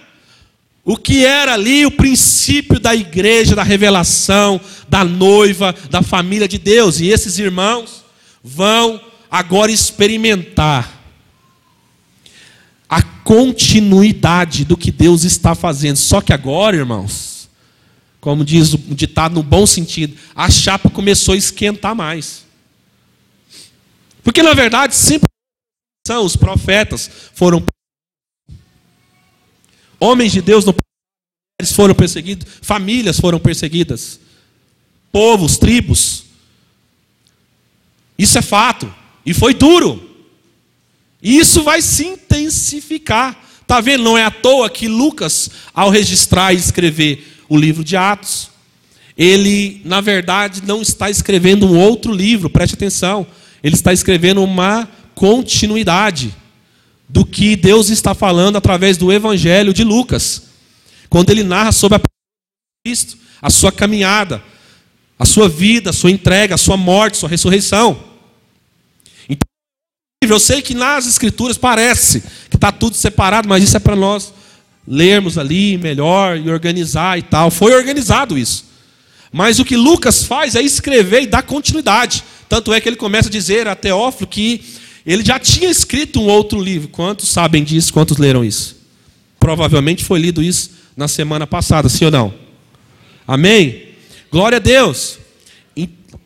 [0.84, 6.58] o que era ali o princípio da igreja, da revelação, da noiva, da família de
[6.58, 7.00] Deus.
[7.00, 8.04] E esses irmãos
[8.42, 11.02] vão agora experimentar
[12.88, 15.96] a continuidade do que Deus está fazendo.
[15.96, 17.48] Só que agora, irmãos,
[18.20, 22.43] como diz o ditado no bom sentido, a chapa começou a esquentar mais.
[24.24, 25.28] Porque na verdade, sempre
[26.06, 27.64] são os profetas foram
[30.00, 30.74] homens de Deus não
[31.72, 34.18] foram perseguidos, famílias foram perseguidas,
[35.12, 36.24] povos, tribos.
[38.18, 38.92] Isso é fato.
[39.24, 40.10] E foi duro.
[41.22, 43.40] E isso vai se intensificar.
[43.62, 44.04] Está vendo?
[44.04, 48.50] Não é à toa que Lucas, ao registrar e escrever o livro de Atos,
[49.16, 53.26] ele, na verdade, não está escrevendo um outro livro, preste atenção.
[53.64, 56.36] Ele está escrevendo uma continuidade
[57.08, 60.42] do que Deus está falando através do Evangelho de Lucas.
[61.08, 62.00] Quando ele narra sobre a
[62.86, 64.42] Cristo, a sua caminhada,
[65.18, 68.04] a sua vida, a sua entrega, a sua morte, a sua ressurreição.
[69.26, 69.48] Então,
[70.22, 74.34] eu sei que nas Escrituras parece que está tudo separado, mas isso é para nós
[74.86, 77.50] lermos ali melhor e organizar e tal.
[77.50, 78.66] Foi organizado isso.
[79.32, 82.22] Mas o que Lucas faz é escrever e dar continuidade.
[82.54, 84.62] Tanto é que ele começa a dizer a Teófilo que
[85.04, 86.86] ele já tinha escrito um outro livro.
[86.86, 87.92] Quantos sabem disso?
[87.92, 88.76] Quantos leram isso?
[89.40, 92.32] Provavelmente foi lido isso na semana passada, sim ou não?
[93.26, 93.88] Amém?
[94.30, 95.18] Glória a Deus.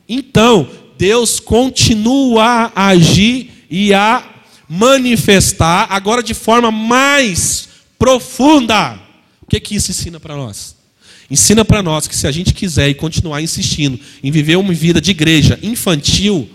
[0.07, 4.23] Então, Deus continua a agir e a
[4.69, 9.01] manifestar, agora de forma mais profunda.
[9.41, 10.77] O que, que isso ensina para nós?
[11.31, 15.01] Ensina para nós que se a gente quiser e continuar insistindo em viver uma vida
[15.01, 16.49] de igreja infantil,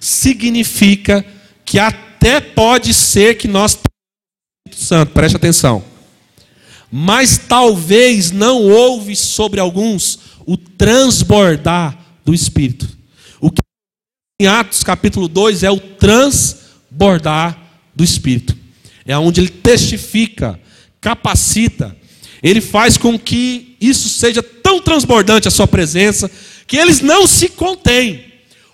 [0.00, 1.24] significa
[1.64, 3.78] que até pode ser que nós
[4.72, 5.84] Santo, preste atenção.
[6.90, 12.88] Mas talvez não houve sobre alguns o transbordar do Espírito.
[13.40, 13.60] O que
[14.40, 17.58] em Atos capítulo 2 é o transbordar
[17.94, 18.56] do Espírito.
[19.04, 20.58] É onde ele testifica,
[21.00, 21.96] capacita,
[22.42, 26.30] ele faz com que isso seja tão transbordante a sua presença,
[26.66, 28.24] que eles não se contêm.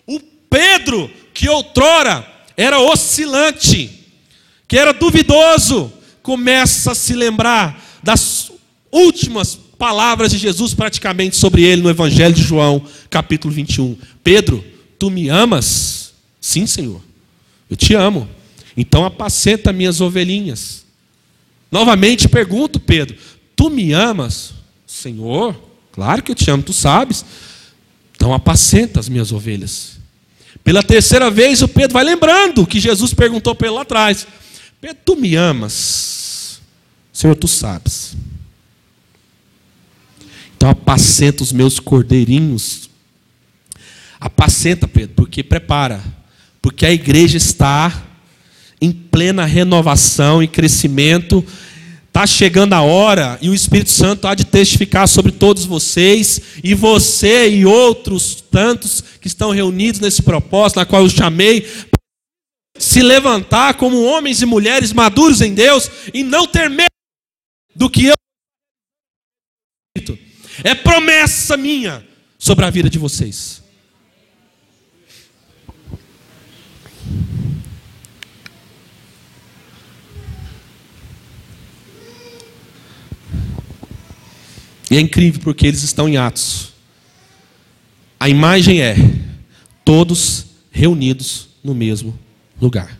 [0.07, 3.91] O Pedro, que outrora era oscilante,
[4.69, 8.51] que era duvidoso, começa a se lembrar das
[8.91, 13.97] últimas palavras de Jesus praticamente sobre ele no Evangelho de João, capítulo 21.
[14.23, 14.65] Pedro,
[14.99, 16.15] tu me amas?
[16.41, 17.01] Sim, Senhor.
[17.69, 18.29] Eu te amo.
[18.77, 20.85] Então apacenta minhas ovelhinhas.
[21.71, 23.17] Novamente pergunto, Pedro,
[23.65, 24.53] Tu me amas?
[24.87, 25.59] Senhor,
[25.91, 27.25] claro que eu te amo, tu sabes.
[28.15, 29.97] Então apacenta as minhas ovelhas.
[30.63, 34.27] Pela terceira vez o Pedro vai lembrando que Jesus perguntou para ele lá atrás:
[34.83, 36.61] Pedro, tu me amas?
[37.11, 38.15] Senhor, tu sabes.
[40.59, 42.91] Então apacenta os meus cordeirinhos.
[44.21, 46.05] Apacenta, Pedro, porque prepara.
[46.61, 48.05] Porque a igreja está
[48.79, 51.43] em plena renovação e crescimento
[52.15, 56.73] Está chegando a hora e o Espírito Santo há de testificar sobre todos vocês, e
[56.73, 61.69] você e outros tantos que estão reunidos nesse propósito, na qual eu chamei,
[62.79, 66.87] se levantar como homens e mulheres maduros em Deus e não ter medo
[67.75, 68.15] do que eu.
[70.63, 72.07] É promessa minha
[72.39, 73.64] sobre a vida de vocês.
[84.95, 86.73] E é incrível porque eles estão em Atos.
[88.21, 88.95] A imagem é
[89.85, 92.17] todos reunidos no mesmo
[92.61, 92.97] lugar.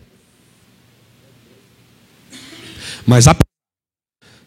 [3.07, 3.47] Mas apesar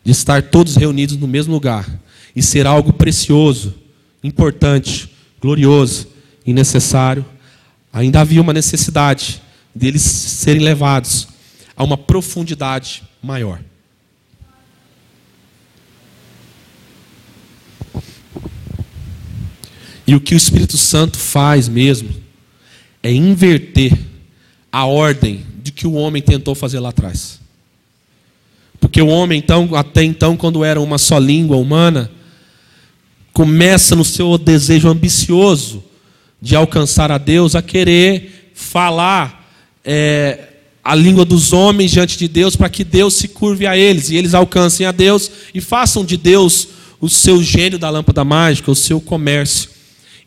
[0.04, 1.88] de estar todos reunidos no mesmo lugar
[2.36, 3.74] e ser algo precioso,
[4.22, 6.06] importante, glorioso
[6.44, 7.24] e necessário,
[7.90, 9.40] ainda havia uma necessidade
[9.74, 11.28] deles serem levados
[11.74, 13.58] a uma profundidade maior.
[20.08, 22.08] E o que o Espírito Santo faz mesmo
[23.02, 23.92] é inverter
[24.72, 27.38] a ordem de que o homem tentou fazer lá atrás.
[28.80, 32.10] Porque o homem, então, até então, quando era uma só língua humana,
[33.34, 35.84] começa no seu desejo ambicioso
[36.40, 39.46] de alcançar a Deus, a querer falar
[39.84, 44.08] é, a língua dos homens diante de Deus, para que Deus se curve a eles
[44.08, 46.68] e eles alcancem a Deus e façam de Deus
[46.98, 49.76] o seu gênio da lâmpada mágica, o seu comércio.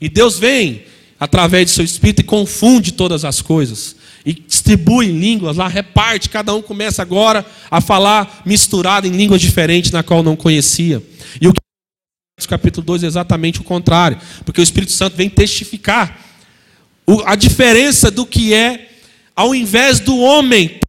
[0.01, 0.83] E Deus vem
[1.19, 3.95] através do seu espírito e confunde todas as coisas.
[4.25, 9.91] E distribui línguas lá, reparte, cada um começa agora a falar misturado em línguas diferentes
[9.91, 11.01] na qual não conhecia.
[11.39, 11.61] E o que
[12.47, 16.19] capítulo 2 é exatamente o contrário, porque o Espírito Santo vem testificar
[17.25, 18.89] a diferença do que é,
[19.35, 20.79] ao invés do homem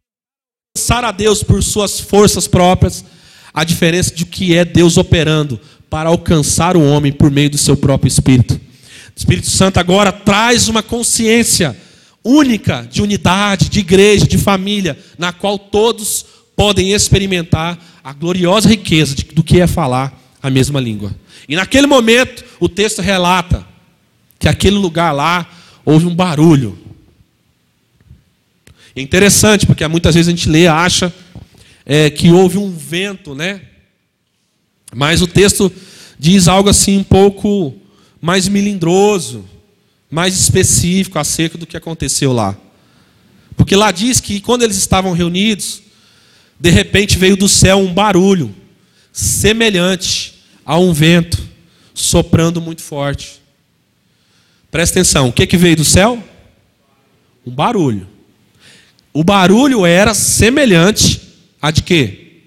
[0.75, 3.05] pensar a Deus por suas forças próprias,
[3.53, 7.77] a diferença de que é Deus operando para alcançar o homem por meio do seu
[7.77, 8.59] próprio Espírito.
[9.15, 11.77] O Espírito Santo agora traz uma consciência
[12.23, 19.15] única de unidade, de igreja, de família, na qual todos podem experimentar a gloriosa riqueza
[19.33, 21.13] do que é falar a mesma língua.
[21.47, 23.65] E naquele momento, o texto relata
[24.39, 25.47] que aquele lugar lá
[25.85, 26.77] houve um barulho.
[28.95, 31.13] É interessante, porque muitas vezes a gente lê, acha
[31.85, 33.61] é, que houve um vento, né?
[34.95, 35.71] Mas o texto
[36.19, 37.75] diz algo assim um pouco
[38.23, 39.43] mais melindroso,
[40.09, 42.57] mais específico acerca do que aconteceu lá.
[43.57, 45.83] Porque lá diz que quando eles estavam reunidos,
[46.57, 48.55] de repente veio do céu um barulho,
[49.11, 51.37] semelhante a um vento,
[51.93, 53.41] soprando muito forte.
[54.71, 56.23] Presta atenção, o que, que veio do céu?
[57.45, 58.07] Um barulho.
[59.11, 61.19] O barulho era semelhante
[61.61, 62.37] a de quê?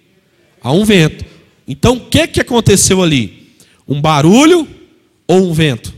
[0.62, 1.22] A um vento.
[1.68, 3.52] Então o que, que aconteceu ali?
[3.86, 4.75] Um barulho
[5.26, 5.94] ou um vento?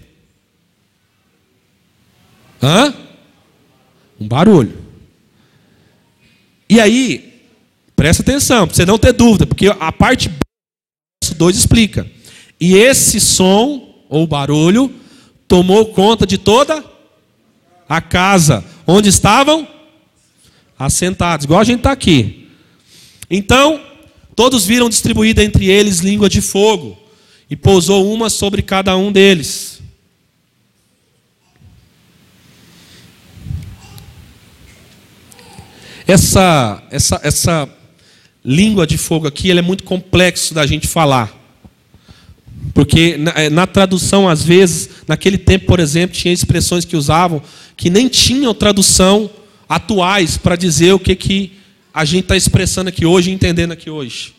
[2.63, 2.95] Hã?
[4.21, 4.85] Um barulho.
[6.69, 7.43] E aí,
[7.95, 10.31] presta atenção, para você não ter dúvida, porque a parte
[11.37, 12.11] 2 explica.
[12.61, 14.93] E esse som ou barulho
[15.47, 16.85] tomou conta de toda
[17.89, 19.67] a casa onde estavam
[20.79, 22.49] assentados, igual a gente está aqui.
[23.31, 23.81] Então,
[24.37, 26.99] todos viram distribuída entre eles língua de fogo,
[27.51, 29.81] e pousou uma sobre cada um deles.
[36.07, 37.69] Essa, essa, essa
[38.45, 41.37] língua de fogo aqui é muito complexo da gente falar.
[42.73, 47.43] Porque na, eh, na, tradução, às vezes, naquele tempo, por exemplo, tinha expressões que usavam
[47.77, 49.31] que nem tinham tradução
[49.69, 51.53] atuais para dizer o que, que
[51.93, 54.38] a gente está expressando aqui hoje e entendendo aqui hoje.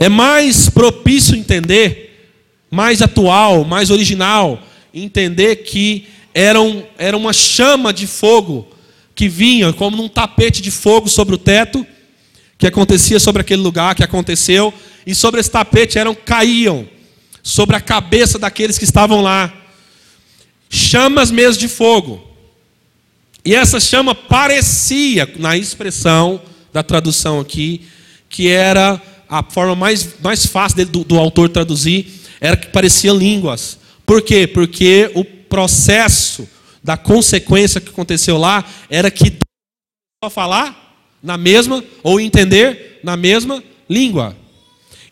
[0.00, 2.32] É mais propício entender,
[2.70, 4.58] mais atual, mais original,
[4.94, 8.66] entender que era, um, era uma chama de fogo
[9.14, 11.86] que vinha como num tapete de fogo sobre o teto,
[12.56, 14.72] que acontecia sobre aquele lugar, que aconteceu,
[15.06, 16.88] e sobre esse tapete eram caíam
[17.42, 19.52] sobre a cabeça daqueles que estavam lá.
[20.70, 22.26] Chamas mesmo de fogo.
[23.44, 26.40] E essa chama parecia, na expressão
[26.72, 27.82] da tradução aqui,
[28.30, 33.16] que era a forma mais, mais fácil dele, do, do autor traduzir, era que pareciam
[33.16, 33.78] línguas.
[34.04, 34.44] Por quê?
[34.46, 36.48] Porque o processo
[36.82, 39.38] da consequência que aconteceu lá era que
[40.22, 44.36] a falar na mesma ou entender na mesma língua.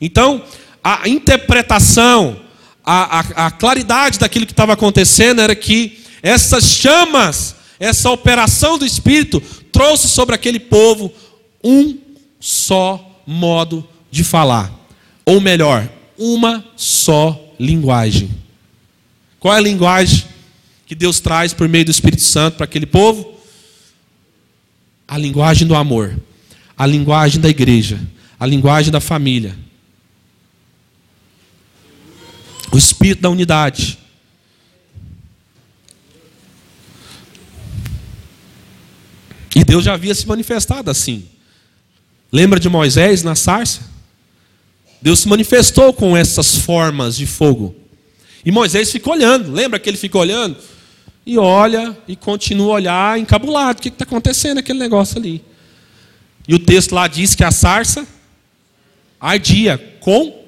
[0.01, 0.43] Então,
[0.83, 2.41] a interpretação,
[2.85, 8.85] a, a, a claridade daquilo que estava acontecendo era que essas chamas, essa operação do
[8.85, 11.13] Espírito, trouxe sobre aquele povo
[11.63, 11.99] um
[12.41, 14.73] só modo de falar.
[15.25, 18.31] Ou melhor, uma só linguagem.
[19.39, 20.25] Qual é a linguagem
[20.87, 23.39] que Deus traz por meio do Espírito Santo para aquele povo?
[25.07, 26.19] A linguagem do amor,
[26.77, 28.01] a linguagem da igreja,
[28.39, 29.57] a linguagem da família,
[32.71, 33.99] o espírito da unidade.
[39.57, 41.27] E Deus já havia se manifestado assim.
[42.31, 43.98] Lembra de Moisés na sarça?
[45.01, 47.75] Deus se manifestou com essas formas de fogo.
[48.45, 49.53] E Moisés ficou olhando.
[49.53, 50.57] Lembra que ele ficou olhando?
[51.25, 53.79] E olha e continua a olhar encabulado.
[53.79, 55.45] O que está acontecendo aquele negócio ali?
[56.47, 58.07] E o texto lá diz que a sarça
[59.21, 60.39] ardia com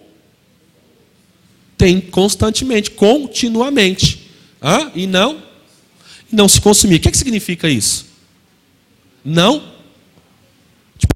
[1.77, 4.31] tem constantemente, continuamente.
[4.63, 4.91] Hã?
[4.95, 5.43] E não?
[6.31, 6.97] Não se consumir.
[6.97, 8.07] O que, é que significa isso?
[9.25, 9.73] Não.
[10.99, 11.15] Tipo,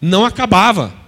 [0.00, 1.01] não acabava.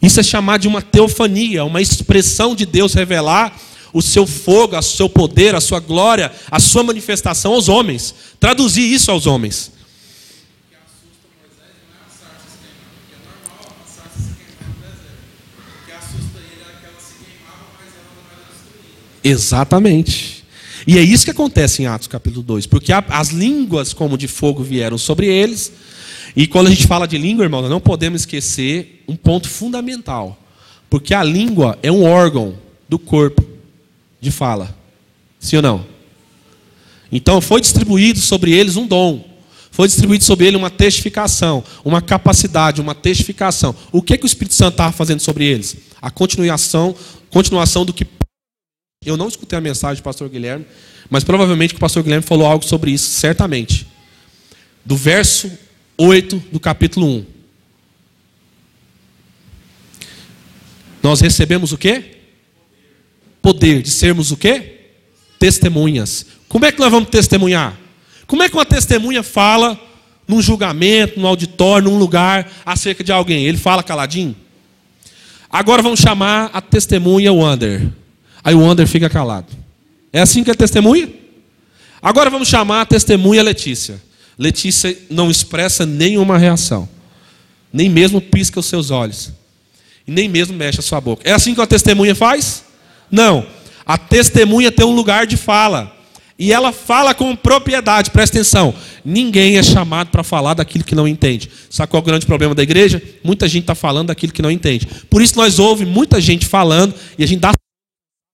[0.00, 3.56] Isso é chamado de uma teofania, uma expressão de Deus revelar
[3.92, 8.14] o seu fogo, o seu poder, a sua glória, a sua manifestação aos homens.
[8.38, 9.72] Traduzir isso aos homens.
[19.24, 20.44] Exatamente.
[20.86, 24.62] E é isso que acontece em Atos capítulo 2, porque as línguas como de fogo
[24.62, 25.72] vieram sobre eles,
[26.38, 30.38] e quando a gente fala de língua, irmão, não podemos esquecer um ponto fundamental,
[30.88, 32.56] porque a língua é um órgão
[32.88, 33.44] do corpo
[34.20, 34.72] de fala.
[35.40, 35.86] Sim ou não?
[37.10, 39.24] Então foi distribuído sobre eles um dom.
[39.72, 43.74] Foi distribuído sobre ele uma testificação, uma capacidade, uma testificação.
[43.90, 45.76] O que, que o Espírito Santo estava fazendo sobre eles?
[46.00, 46.94] A continuação,
[47.30, 48.06] continuação do que
[49.04, 50.64] eu não escutei a mensagem do pastor Guilherme,
[51.10, 53.88] mas provavelmente o pastor Guilherme falou algo sobre isso, certamente.
[54.84, 55.50] Do verso
[55.98, 57.26] 8 do capítulo 1.
[61.02, 62.18] Nós recebemos o quê?
[63.42, 64.80] Poder de sermos o quê?
[65.40, 66.24] Testemunhas.
[66.48, 67.76] Como é que nós vamos testemunhar?
[68.28, 69.78] Como é que uma testemunha fala
[70.26, 73.44] num julgamento, num auditório, num lugar acerca de alguém?
[73.44, 74.36] Ele fala caladinho?
[75.50, 77.88] Agora vamos chamar a testemunha Wander.
[78.44, 79.48] Aí o Wander fica calado.
[80.12, 81.10] É assim que é testemunha?
[82.00, 84.07] Agora vamos chamar a testemunha Letícia.
[84.38, 86.88] Letícia não expressa nenhuma reação,
[87.72, 89.32] nem mesmo pisca os seus olhos.
[90.06, 91.28] e nem mesmo mexe a sua boca.
[91.28, 92.64] É assim que a testemunha faz?
[93.10, 93.46] Não.
[93.84, 95.94] A testemunha tem um lugar de fala.
[96.38, 98.72] E ela fala com propriedade, presta atenção.
[99.04, 101.50] Ninguém é chamado para falar daquilo que não entende.
[101.68, 103.02] Sabe qual é o grande problema da igreja?
[103.24, 104.86] Muita gente está falando daquilo que não entende.
[105.10, 107.52] Por isso nós ouvimos muita gente falando e a gente dá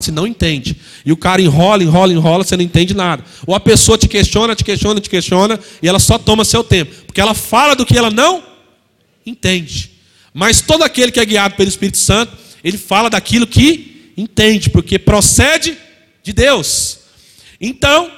[0.05, 0.77] se não entende.
[1.05, 3.25] E o cara enrola, enrola, enrola, você não entende nada.
[3.47, 6.95] Ou a pessoa te questiona, te questiona, te questiona, e ela só toma seu tempo.
[7.07, 8.43] Porque ela fala do que ela não
[9.27, 9.91] entende.
[10.33, 14.99] Mas todo aquele que é guiado pelo Espírito Santo, ele fala daquilo que entende, porque
[14.99, 15.77] procede
[16.23, 16.99] de Deus.
[17.61, 18.11] Então,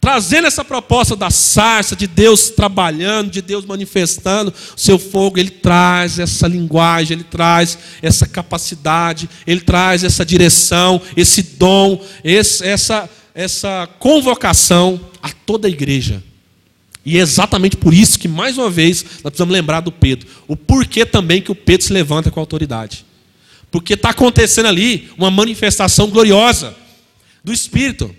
[0.00, 5.50] trazendo essa proposta da sarça, de Deus trabalhando, de Deus manifestando o seu fogo, ele
[5.50, 13.10] traz essa linguagem, ele traz essa capacidade, ele traz essa direção, esse dom, esse, essa,
[13.34, 16.22] essa convocação a toda a igreja.
[17.04, 20.28] E é exatamente por isso que, mais uma vez, nós precisamos lembrar do Pedro.
[20.48, 23.04] O porquê também que o Pedro se levanta com autoridade.
[23.70, 26.74] Porque está acontecendo ali uma manifestação gloriosa
[27.44, 28.14] do Espírito.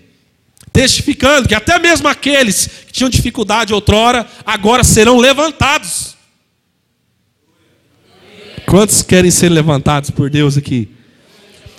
[0.72, 6.16] Testificando que até mesmo aqueles que tinham dificuldade outrora, agora serão levantados.
[8.66, 10.88] Quantos querem ser levantados por Deus aqui?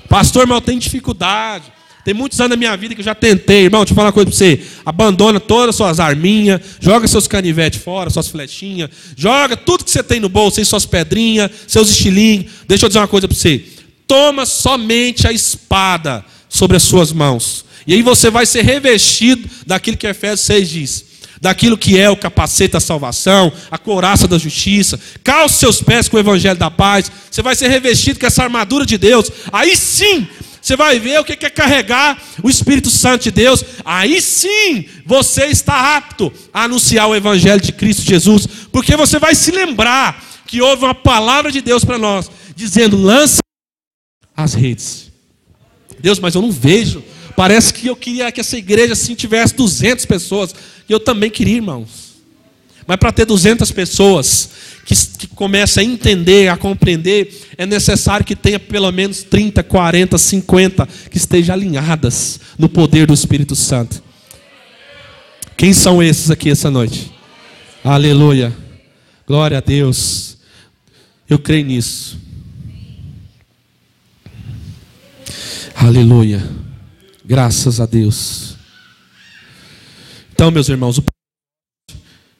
[0.08, 1.74] Pastor, mas eu tenho dificuldade.
[2.06, 4.14] Tem muitos anos da minha vida que eu já tentei, irmão, deixa eu falar uma
[4.14, 4.62] coisa para você.
[4.86, 10.04] Abandona todas as suas arminhas, joga seus canivetes fora, suas flechinhas, joga tudo que você
[10.04, 12.52] tem no bolso, aí, suas pedrinhas, seus estilinhos.
[12.68, 13.64] Deixa eu dizer uma coisa para você.
[14.06, 17.64] Toma somente a espada sobre as suas mãos.
[17.86, 21.06] E aí você vai ser revestido daquilo que Efésios 6 diz.
[21.42, 26.16] Daquilo que é o capacete da salvação, a couraça da justiça, calce seus pés com
[26.16, 29.30] o evangelho da paz, você vai ser revestido com essa armadura de Deus.
[29.52, 30.26] Aí sim
[30.64, 33.66] você vai ver o que é carregar o Espírito Santo de Deus.
[33.84, 39.36] Aí sim você está apto a anunciar o Evangelho de Cristo Jesus, porque você vai
[39.36, 43.42] se lembrar que houve uma palavra de Deus para nós, dizendo: lança
[44.38, 45.12] as redes.
[46.00, 47.04] Deus, mas eu não vejo.
[47.36, 50.54] Parece que eu queria que essa igreja assim tivesse 200 pessoas.
[50.88, 52.14] E eu também queria, irmãos.
[52.86, 54.50] Mas para ter 200 pessoas
[54.86, 60.18] que, que comece a entender, a compreender, é necessário que tenha pelo menos 30, 40,
[60.18, 64.04] 50 que estejam alinhadas no poder do Espírito Santo.
[65.56, 67.12] Quem são esses aqui essa noite?
[67.84, 68.54] Aleluia.
[69.26, 70.38] Glória a Deus.
[71.30, 72.20] Eu creio nisso.
[75.76, 76.63] Aleluia.
[77.26, 78.58] Graças a Deus.
[80.34, 81.04] Então, meus irmãos, o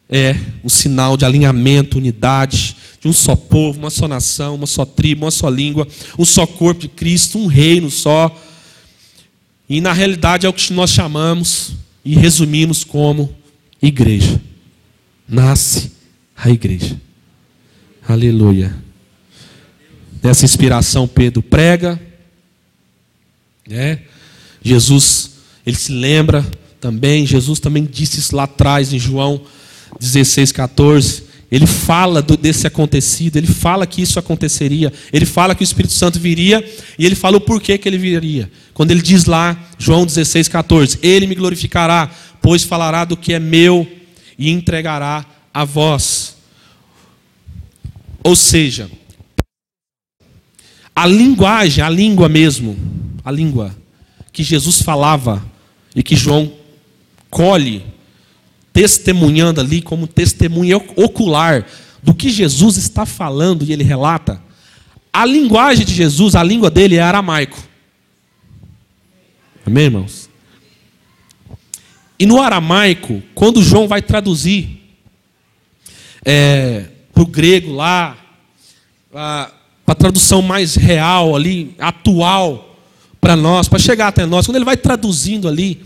[0.10, 4.86] é um sinal de alinhamento, unidade, de um só povo, uma só nação, uma só
[4.86, 5.88] tribo, uma só língua,
[6.20, 8.36] um só corpo de Cristo, um reino só.
[9.68, 11.74] E na realidade é o que nós chamamos
[12.04, 13.34] e resumimos como
[13.82, 14.40] igreja.
[15.28, 15.94] Nasce
[16.36, 17.00] a igreja.
[18.08, 18.76] Aleluia.
[20.22, 22.00] Nessa inspiração Pedro prega,
[23.68, 24.02] né?
[24.64, 25.32] Jesus,
[25.66, 26.46] ele se lembra
[26.80, 29.42] também, Jesus também disse isso lá atrás em João
[30.00, 35.62] 16, 14, ele fala do, desse acontecido, ele fala que isso aconteceria, ele fala que
[35.62, 38.52] o Espírito Santo viria e ele fala o porquê que ele viria.
[38.74, 42.10] Quando ele diz lá, João 16, 14: Ele me glorificará,
[42.42, 43.88] pois falará do que é meu
[44.38, 46.38] e entregará a vós.
[48.24, 48.90] Ou seja,
[50.96, 52.76] a linguagem, a língua mesmo,
[53.24, 53.76] a língua
[54.34, 55.46] que Jesus falava
[55.96, 56.52] e que João
[57.30, 57.86] colhe
[58.74, 61.66] testemunhando ali como testemunha ocular
[62.02, 64.42] do que Jesus está falando e ele relata.
[65.14, 67.58] A linguagem de Jesus, a língua dele é aramaico.
[69.66, 70.28] Amém, irmãos?
[72.18, 74.82] E no aramaico, quando João vai traduzir
[76.26, 78.18] é, para o grego lá,
[79.12, 79.52] para
[79.86, 82.73] a tradução mais real ali, atual
[83.24, 85.82] para nós, para chegar até nós, quando ele vai traduzindo ali,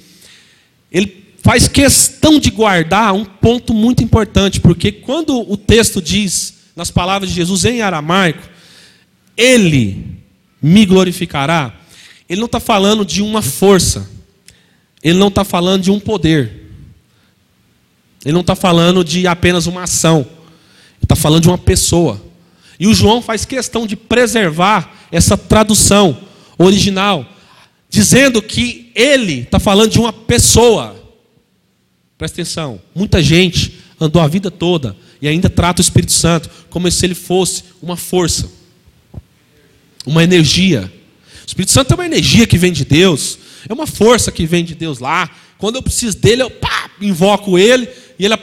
[0.91, 6.89] ele faz questão de guardar um ponto muito importante, porque quando o texto diz, nas
[6.89, 8.41] palavras de Jesus em aramaico,
[9.37, 10.17] Ele
[10.59, 11.75] me glorificará,
[12.27, 14.09] ele não está falando de uma força,
[15.03, 16.71] ele não está falando de um poder,
[18.25, 22.19] ele não está falando de apenas uma ação, ele está falando de uma pessoa.
[22.79, 26.25] E o João faz questão de preservar essa tradução
[26.57, 27.25] original,
[27.89, 30.95] dizendo que ele está falando de uma pessoa.
[32.17, 36.89] Presta atenção, muita gente andou a vida toda e ainda trata o Espírito Santo como
[36.89, 38.49] se ele fosse uma força,
[40.05, 40.91] uma energia.
[41.43, 43.37] O Espírito Santo é uma energia que vem de Deus,
[43.67, 45.29] é uma força que vem de Deus lá.
[45.57, 47.89] Quando eu preciso dele, eu pá, invoco ele
[48.19, 48.35] e ele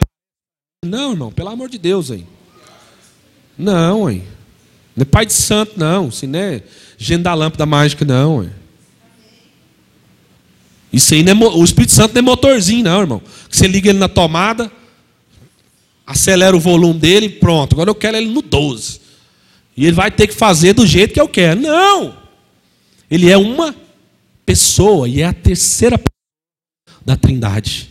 [0.85, 2.27] Não, irmão, pelo amor de Deus aí.
[3.57, 4.25] Não, hein?
[4.97, 6.09] Não é pai de santo, não.
[6.09, 6.63] Isso não é
[6.97, 8.49] gente da lâmpada mágica, não.
[10.93, 13.23] Isso aí não é, o Espírito Santo não é motorzinho, não, irmão.
[13.51, 14.71] Você liga ele na tomada,
[16.07, 17.73] acelera o volume dele, pronto.
[17.73, 19.01] Agora eu quero ele no 12.
[19.77, 21.61] E ele vai ter que fazer do jeito que eu quero.
[21.61, 22.17] Não!
[23.11, 23.75] Ele é uma
[24.47, 26.01] pessoa e é a terceira
[27.05, 27.91] da Trindade.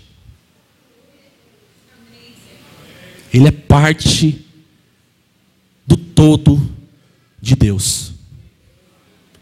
[3.33, 4.45] Ele é parte
[5.85, 6.82] do todo
[7.63, 8.11] Deus.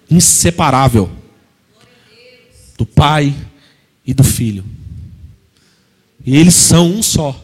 [0.07, 1.09] Inseparável
[2.77, 3.33] do Pai
[4.05, 4.63] e do Filho.
[6.23, 7.43] E eles são um só.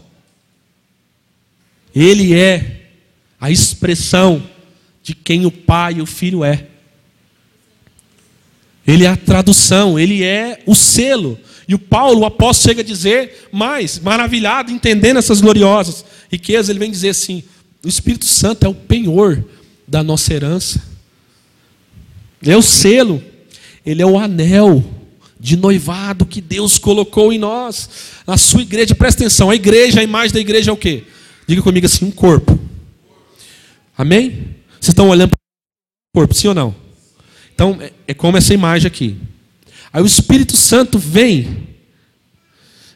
[1.95, 2.89] Ele é
[3.41, 4.47] a expressão
[5.01, 6.67] de quem o Pai e o Filho é.
[8.86, 11.39] Ele é a tradução, ele é o selo.
[11.67, 16.78] E o Paulo, o apóstolo, chega a dizer mais, maravilhado, entendendo essas gloriosas riquezas, ele
[16.78, 17.43] vem dizer assim:
[17.84, 19.43] o Espírito Santo é o penhor
[19.88, 20.83] da nossa herança.
[22.43, 23.23] É o selo,
[23.85, 24.83] ele é o anel
[25.39, 27.89] de noivado que Deus colocou em nós,
[28.25, 28.93] na sua igreja.
[28.93, 31.03] Presta atenção, a igreja, a imagem da igreja é o quê?
[31.47, 32.59] Diga comigo assim: um corpo.
[33.97, 34.55] Amém?
[34.79, 36.75] Vocês estão olhando para o corpo, sim ou não?
[37.53, 39.17] Então, é, é como essa imagem aqui.
[39.91, 41.65] Aí o Espírito Santo vem.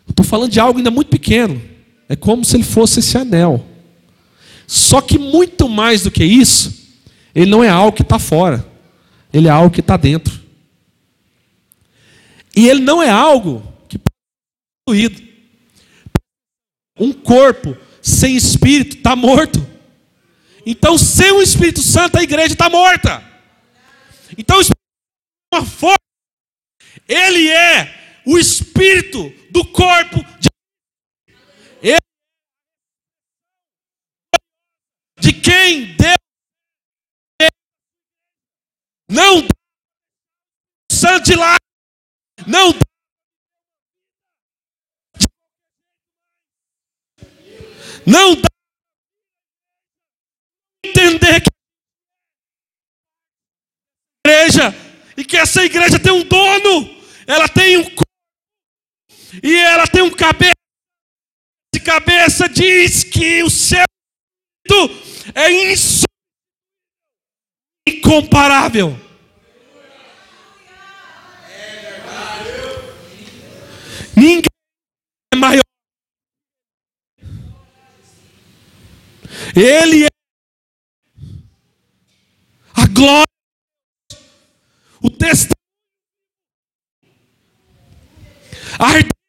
[0.07, 1.61] Estou falando de algo ainda muito pequeno.
[2.07, 3.65] É como se ele fosse esse anel.
[4.67, 6.80] Só que muito mais do que isso,
[7.33, 8.65] ele não é algo que está fora.
[9.33, 10.39] Ele é algo que está dentro.
[12.55, 13.97] E ele não é algo que
[14.87, 15.31] destruído.
[16.99, 19.59] Um corpo sem espírito está morto.
[20.65, 23.23] Então, sem o Espírito Santo, a igreja está morta.
[24.37, 24.79] Então, o Espírito
[25.53, 25.97] é uma força.
[27.07, 30.49] Ele é o espírito do corpo de
[31.81, 31.97] Ele
[35.19, 36.20] de quem Deus
[39.11, 39.47] não
[40.91, 41.57] santo de lá
[42.47, 42.71] não
[48.05, 48.49] não dá
[50.83, 51.49] entender que
[54.25, 54.73] igreja
[55.17, 57.85] e que essa igreja tem um dono, ela tem um
[59.43, 60.55] e ela tem um cabeça.
[61.73, 63.85] Esse cabeça diz que o seu
[65.33, 65.51] é
[67.87, 68.95] incomparável.
[74.15, 74.43] Ninguém
[75.33, 75.63] é maior.
[79.55, 80.09] Ele é
[82.73, 83.25] a glória,
[85.01, 85.55] o testemunho,
[88.79, 89.21] a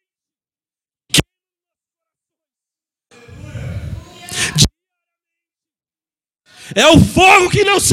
[6.75, 7.93] É o fogo que não se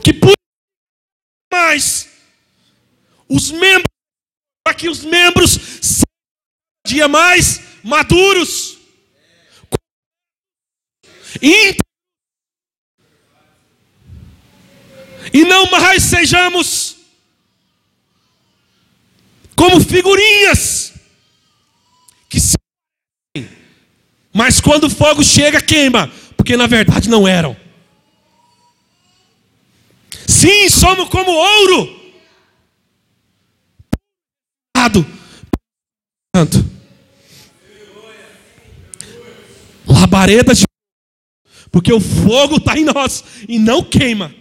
[0.00, 0.34] que por
[1.52, 2.08] mais
[3.28, 3.86] os membros
[4.64, 6.04] para que os membros sejam
[6.86, 8.78] dia mais maduros
[15.32, 16.96] e não mais sejamos
[19.54, 20.92] como figurinhas
[22.28, 22.56] que se
[24.36, 27.56] mas quando o fogo chega, queima, porque na verdade não eram.
[30.26, 31.96] Sim, somos como ouro.
[36.36, 36.58] Santo.
[39.86, 40.64] Labaredas de
[41.72, 44.34] porque o fogo está em nós e não queima.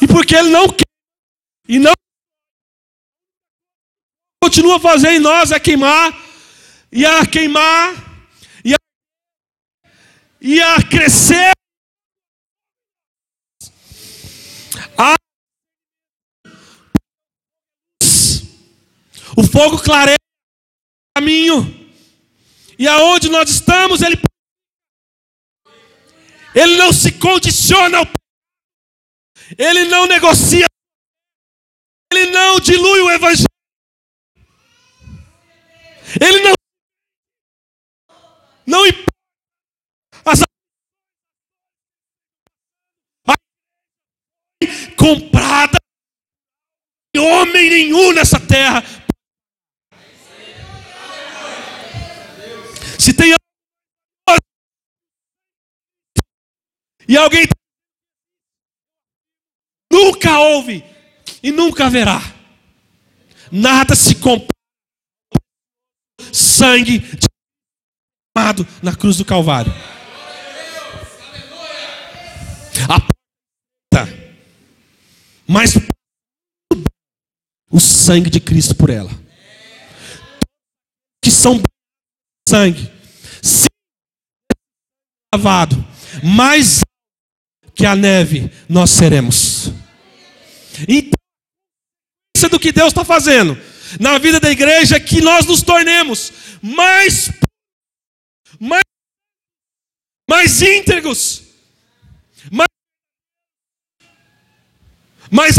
[0.00, 0.84] E porque ele não queima
[1.66, 1.92] e não
[4.42, 6.14] continua a fazer em nós é queimar,
[6.92, 8.13] e a queimar,
[10.44, 11.52] e a crescer.
[19.36, 21.64] O fogo clareia o caminho,
[22.78, 24.16] e aonde nós estamos, ele,
[26.54, 28.04] ele não se condiciona ao
[29.58, 30.66] ele não negocia,
[32.12, 33.48] ele não dilui o evangelho.
[36.20, 36.54] Ele não
[38.66, 39.14] não importa
[40.24, 40.40] as
[45.04, 45.78] comprada
[47.18, 48.82] homem nenhum nessa terra.
[52.98, 53.34] Se tem
[57.06, 57.46] e alguém
[59.92, 60.82] nunca houve
[61.42, 62.18] e nunca haverá.
[63.52, 64.48] Nada se compara
[66.32, 67.00] sangue
[68.34, 69.70] derramado na cruz do Calvário.
[75.46, 75.74] Mas
[77.70, 79.10] o sangue de Cristo por ela.
[81.22, 81.60] Que são
[82.48, 82.90] sangue,
[85.34, 85.76] lavado,
[86.22, 86.80] mais
[87.74, 89.72] que a neve nós seremos.
[90.88, 91.18] Então,
[92.36, 93.56] isso é do que Deus está fazendo
[94.00, 96.32] na vida da igreja é que nós nos tornemos
[96.62, 97.30] mais,
[98.58, 98.82] mais,
[100.28, 101.43] mais íntegros,
[105.30, 105.56] mais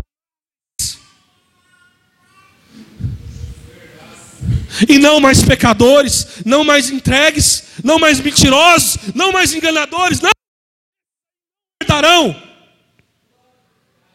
[4.90, 10.32] e não mais pecadores, não mais entregues, não mais mentirosos, não mais enganadores, não
[11.82, 12.36] herdarão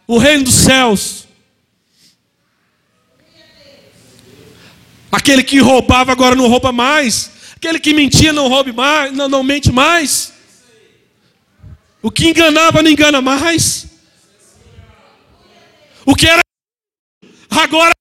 [0.07, 1.29] o reino dos céus.
[5.11, 7.31] Aquele que roubava agora não rouba mais.
[7.57, 10.33] Aquele que mentia não rouba mais, não, não mente mais.
[12.03, 13.87] O que enganava não engana mais.
[16.05, 16.41] O que era
[17.51, 17.93] agora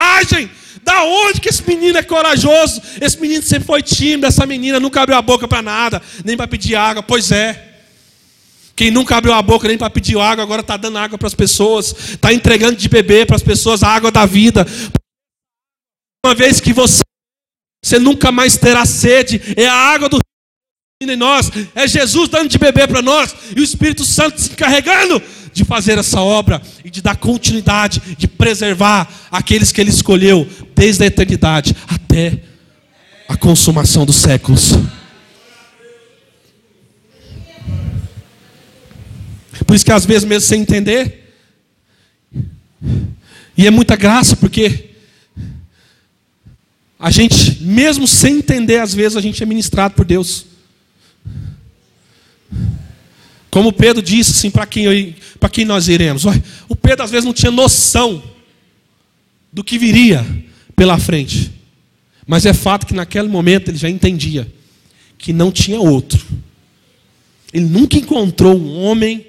[0.00, 0.50] agem.
[0.82, 2.80] Da onde que esse menino é corajoso?
[3.00, 6.48] Esse menino sempre foi tímido, essa menina nunca abriu a boca para nada, nem para
[6.48, 7.02] pedir água.
[7.02, 7.64] Pois é.
[8.74, 11.34] Quem nunca abriu a boca nem para pedir água, agora está dando água para as
[11.34, 14.64] pessoas, está entregando de beber para as pessoas a água da vida,
[16.24, 17.02] uma vez que você,
[17.84, 20.18] você nunca mais terá sede, é a água do
[21.00, 25.20] em nós, é Jesus dando de beber para nós, e o Espírito Santo se encarregando
[25.58, 31.02] de fazer essa obra e de dar continuidade, de preservar aqueles que Ele escolheu desde
[31.02, 32.44] a eternidade até
[33.28, 34.74] a consumação dos séculos.
[39.66, 41.34] Por isso que às vezes mesmo sem entender,
[43.56, 44.90] e é muita graça, porque
[47.00, 50.46] a gente, mesmo sem entender, às vezes a gente é ministrado por Deus.
[53.50, 55.16] Como Pedro disse assim, para quem,
[55.52, 56.24] quem nós iremos?
[56.68, 58.22] O Pedro às vezes não tinha noção
[59.52, 60.24] do que viria
[60.76, 61.50] pela frente.
[62.26, 64.46] Mas é fato que naquele momento ele já entendia
[65.16, 66.24] que não tinha outro.
[67.52, 69.26] Ele nunca encontrou um homem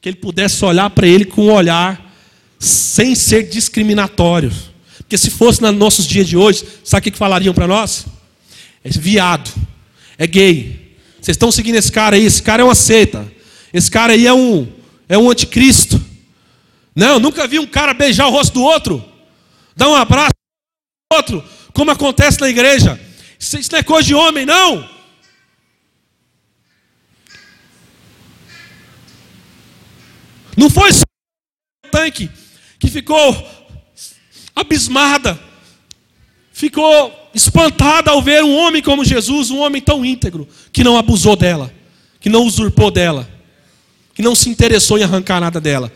[0.00, 2.10] que ele pudesse olhar para ele com um olhar
[2.58, 4.50] sem ser discriminatório.
[4.98, 8.06] Porque se fosse nos nossos dias de hoje, sabe o que falariam para nós?
[8.82, 9.50] É viado,
[10.16, 10.89] é gay.
[11.20, 12.24] Vocês estão seguindo esse cara aí?
[12.24, 13.30] Esse cara é uma seita.
[13.72, 14.72] Esse cara aí é um,
[15.08, 16.02] é um anticristo.
[16.94, 19.04] Não, nunca vi um cara beijar o rosto do outro,
[19.76, 20.34] dar um abraço
[21.10, 22.98] ao outro, como acontece na igreja.
[23.38, 24.88] Isso não é coisa de homem, não.
[30.56, 31.04] Não foi só
[31.86, 32.30] o tanque
[32.78, 33.48] que ficou
[34.54, 35.40] abismada,
[36.60, 41.34] ficou espantada ao ver um homem como Jesus, um homem tão íntegro, que não abusou
[41.34, 41.72] dela,
[42.20, 43.26] que não usurpou dela,
[44.14, 45.90] que não se interessou em arrancar nada dela.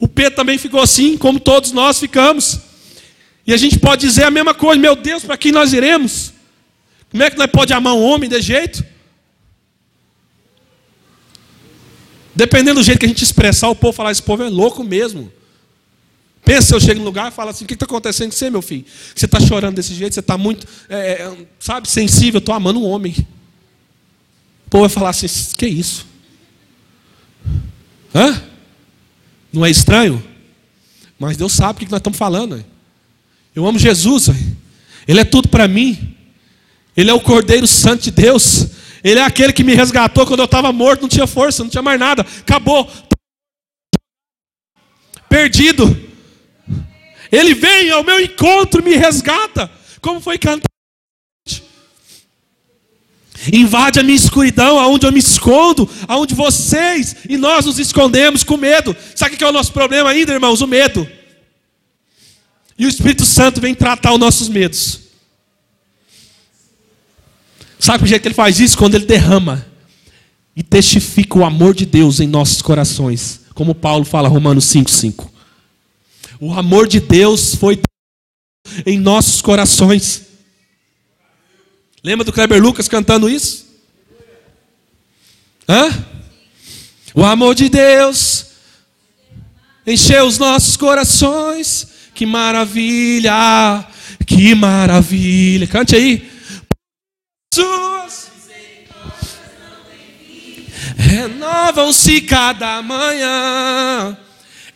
[0.00, 2.58] O Pedro também ficou assim, como todos nós ficamos.
[3.46, 6.32] E a gente pode dizer a mesma coisa: meu Deus, para quem nós iremos?
[7.12, 8.84] Como é que nós pode amar um homem de jeito?
[12.34, 15.32] Dependendo do jeito que a gente expressar, o povo falar: esse povo é louco mesmo.
[16.48, 18.62] Pensa, eu chego no lugar e falo assim: o que está acontecendo com você, meu
[18.62, 18.86] filho?
[19.14, 22.38] Você está chorando desse jeito, você está muito, é, é sabe, sensível.
[22.38, 23.14] Estou amando um homem.
[24.66, 25.26] O povo vai falar assim:
[25.58, 26.06] que isso?
[28.14, 28.42] Hã?
[29.52, 30.24] Não é estranho?
[31.18, 32.64] Mas Deus sabe o que nós estamos falando.
[33.54, 34.30] Eu amo Jesus.
[35.06, 36.16] Ele é tudo para mim.
[36.96, 38.68] Ele é o Cordeiro Santo de Deus.
[39.04, 41.82] Ele é aquele que me resgatou quando eu estava morto, não tinha força, não tinha
[41.82, 42.22] mais nada.
[42.40, 42.90] Acabou.
[45.28, 46.07] Perdido.
[47.30, 49.70] Ele vem ao meu encontro, me resgata,
[50.00, 50.68] como foi cantado.
[53.52, 58.56] Invade a minha escuridão, aonde eu me escondo, aonde vocês e nós nos escondemos com
[58.56, 58.96] medo.
[59.14, 60.60] Sabe o que é o nosso problema ainda, irmãos?
[60.60, 61.08] O medo.
[62.76, 65.00] E o Espírito Santo vem tratar os nossos medos.
[67.78, 68.76] Sabe o jeito que ele faz isso?
[68.76, 69.66] Quando ele derrama
[70.54, 73.42] e testifica o amor de Deus em nossos corações.
[73.54, 75.28] Como Paulo fala, Romanos 5,5.
[76.40, 77.80] O amor de Deus foi
[78.86, 80.26] em nossos corações.
[82.02, 83.66] Lembra do Kleber Lucas cantando isso?
[85.68, 86.06] Hã?
[87.14, 88.46] O amor de Deus
[89.86, 91.88] encheu os nossos corações.
[92.14, 93.86] Que maravilha,
[94.26, 95.66] que maravilha.
[95.66, 96.30] Cante aí.
[97.52, 98.28] Suas
[100.96, 104.16] renovam-se cada manhã.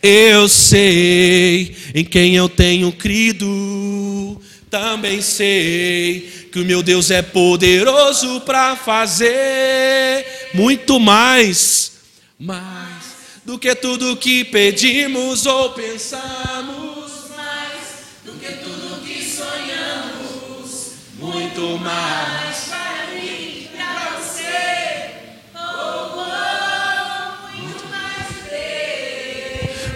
[0.02, 8.40] Eu sei em quem eu tenho crido, também sei que o meu Deus é poderoso
[8.40, 11.92] para fazer muito mais,
[12.36, 13.04] mais
[13.44, 17.82] do que tudo que pedimos ou pensamos, mais
[18.24, 22.51] do que tudo que sonhamos, muito mais.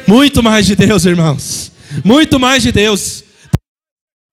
[0.06, 1.72] Muito mais de Deus, irmãos.
[2.04, 3.26] Muito mais de Deus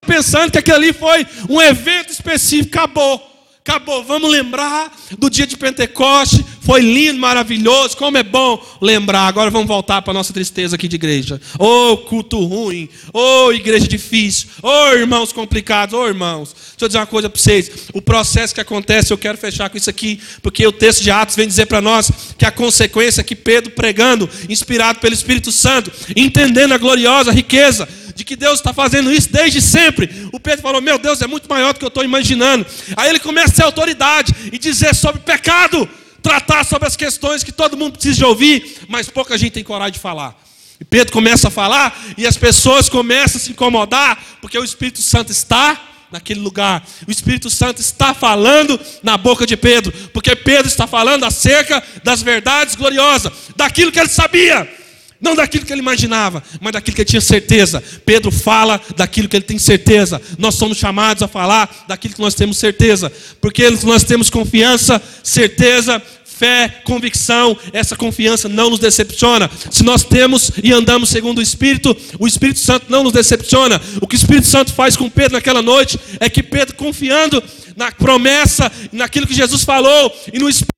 [0.05, 3.31] pensando que aquilo ali foi um evento específico, acabou.
[3.59, 9.27] Acabou, vamos lembrar do dia de Pentecoste, foi lindo, maravilhoso, como é bom lembrar.
[9.27, 11.39] Agora vamos voltar para a nossa tristeza aqui de igreja.
[11.59, 16.53] Ô oh, culto ruim, ô oh, igreja difícil, ô oh, irmãos complicados, ô irmãos.
[16.53, 19.77] Deixa eu dizer uma coisa para vocês: o processo que acontece, eu quero fechar com
[19.77, 23.23] isso aqui, porque o texto de Atos vem dizer para nós que a consequência é
[23.23, 28.73] que Pedro pregando, inspirado pelo Espírito Santo, entendendo a gloriosa riqueza de que Deus está
[28.73, 30.09] fazendo isso desde sempre.
[30.31, 32.65] O Pedro falou: Meu Deus, é muito maior do que eu estou imaginando.
[32.95, 35.89] Aí ele começa a ter autoridade e dizer sobre pecado,
[36.23, 39.93] tratar sobre as questões que todo mundo precisa de ouvir, mas pouca gente tem coragem
[39.93, 40.41] de falar.
[40.79, 45.01] E Pedro começa a falar e as pessoas começam a se incomodar, porque o Espírito
[45.01, 45.79] Santo está
[46.11, 46.85] naquele lugar.
[47.07, 52.21] O Espírito Santo está falando na boca de Pedro, porque Pedro está falando acerca das
[52.21, 54.82] verdades gloriosas, daquilo que ele sabia.
[55.23, 57.81] Não daquilo que ele imaginava, mas daquilo que ele tinha certeza.
[58.05, 60.21] Pedro fala daquilo que ele tem certeza.
[60.37, 63.09] Nós somos chamados a falar daquilo que nós temos certeza.
[63.39, 67.57] Porque nós temos confiança, certeza, fé, convicção.
[67.71, 69.49] Essa confiança não nos decepciona.
[69.71, 73.81] Se nós temos e andamos segundo o Espírito, o Espírito Santo não nos decepciona.
[74.01, 77.41] O que o Espírito Santo faz com Pedro naquela noite é que Pedro, confiando
[77.77, 80.73] na promessa, naquilo que Jesus falou, e no Espírito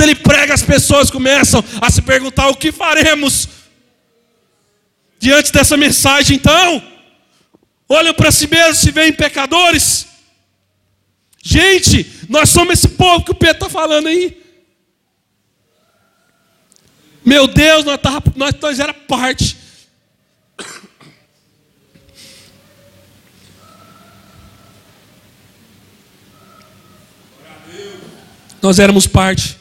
[0.00, 3.46] Quando ele prega, as pessoas começam a se perguntar: o que faremos
[5.18, 6.36] diante dessa mensagem?
[6.36, 6.82] Então,
[7.86, 10.06] olham para si mesmos, se veem pecadores.
[11.42, 14.42] Gente, nós somos esse povo que o Pedro está falando aí.
[17.22, 19.58] Meu Deus, nós, tava, nós, nós era parte.
[28.62, 29.59] Nós éramos parte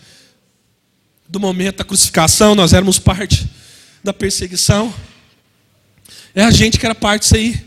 [1.29, 3.47] do momento da crucificação, nós éramos parte
[4.03, 4.91] da perseguição.
[6.33, 7.61] É a gente que era parte disso aí.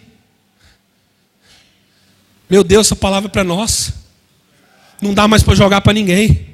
[2.50, 3.92] Meu Deus, essa palavra é para nós.
[5.00, 6.48] Não dá mais para jogar para ninguém.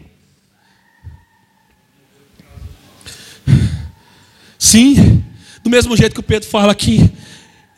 [4.59, 5.25] Sim,
[5.65, 7.11] do mesmo jeito que o Pedro fala aqui,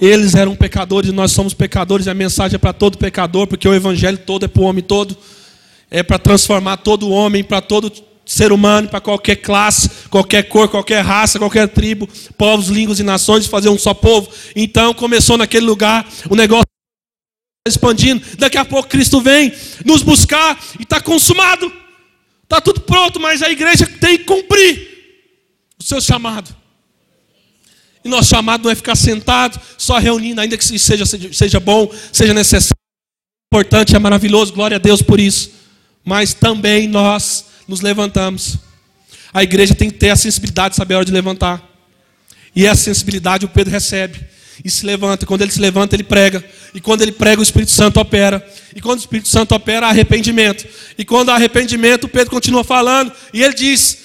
[0.00, 3.74] eles eram pecadores, nós somos pecadores, e a mensagem é para todo pecador, porque o
[3.74, 5.16] evangelho todo é para o homem todo,
[5.88, 11.00] é para transformar todo homem, para todo ser humano, para qualquer classe, qualquer cor, qualquer
[11.04, 12.08] raça, qualquer tribo,
[12.38, 14.30] povos, línguas e nações, fazer um só povo.
[14.54, 16.64] Então começou naquele lugar, o negócio
[17.66, 18.24] expandindo.
[18.38, 19.52] Daqui a pouco Cristo vem
[19.84, 21.72] nos buscar e está consumado.
[22.44, 24.88] Está tudo pronto, mas a igreja tem que cumprir
[25.76, 26.54] o seu chamado.
[28.04, 32.32] E nosso chamado não é ficar sentado, só reunindo, ainda que seja, seja bom, seja
[32.32, 32.76] necessário,
[33.52, 35.50] importante, é maravilhoso, glória a Deus por isso.
[36.04, 38.58] Mas também nós nos levantamos.
[39.32, 41.62] A igreja tem que ter a sensibilidade de saber a hora de levantar.
[42.54, 44.20] E essa sensibilidade o Pedro recebe.
[44.62, 45.24] E se levanta.
[45.24, 46.44] Quando ele se levanta, ele prega.
[46.74, 48.44] E quando ele prega, o Espírito Santo opera.
[48.74, 50.66] E quando o Espírito Santo opera, há arrependimento.
[50.98, 53.12] E quando há arrependimento, o Pedro continua falando.
[53.32, 53.98] E ele diz: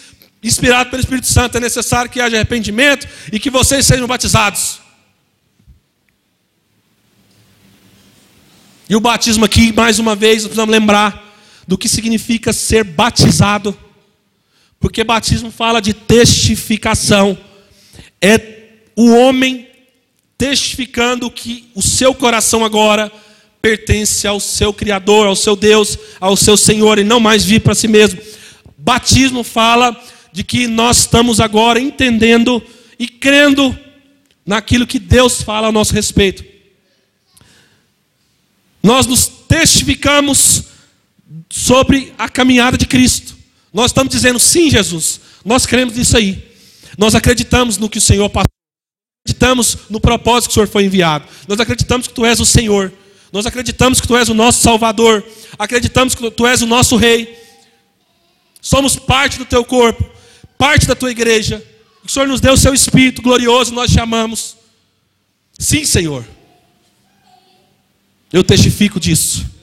[0.43, 4.79] inspirado pelo Espírito Santo, é necessário que haja arrependimento e que vocês sejam batizados.
[8.87, 11.24] E o batismo aqui, mais uma vez, nós precisamos lembrar
[11.67, 13.77] do que significa ser batizado.
[14.79, 17.37] Porque batismo fala de testificação.
[18.21, 18.55] É
[18.95, 19.67] o homem
[20.37, 23.11] testificando que o seu coração agora
[23.61, 27.73] pertence ao seu Criador, ao seu Deus, ao seu Senhor, e não mais vir para
[27.73, 28.21] si mesmo.
[28.77, 29.99] Batismo fala
[30.31, 32.61] de que nós estamos agora entendendo
[32.99, 33.77] e crendo
[34.45, 36.43] naquilo que Deus fala a nosso respeito.
[38.83, 40.65] Nós nos testificamos
[41.49, 43.35] sobre a caminhada de Cristo.
[43.73, 45.19] Nós estamos dizendo sim, Jesus.
[45.43, 46.51] Nós cremos nisso aí.
[46.97, 48.49] Nós acreditamos no que o Senhor passou.
[49.25, 51.27] Acreditamos no propósito que o Senhor foi enviado.
[51.47, 52.93] Nós acreditamos que tu és o Senhor.
[53.31, 55.25] Nós acreditamos que tu és o nosso Salvador.
[55.57, 57.37] Acreditamos que tu és o nosso Rei.
[58.61, 60.09] Somos parte do teu corpo,
[60.57, 61.63] parte da tua igreja.
[62.03, 64.55] O Senhor nos deu o seu Espírito glorioso, nós chamamos.
[65.57, 66.25] Sim, Senhor.
[68.31, 69.54] Eu testifico disso.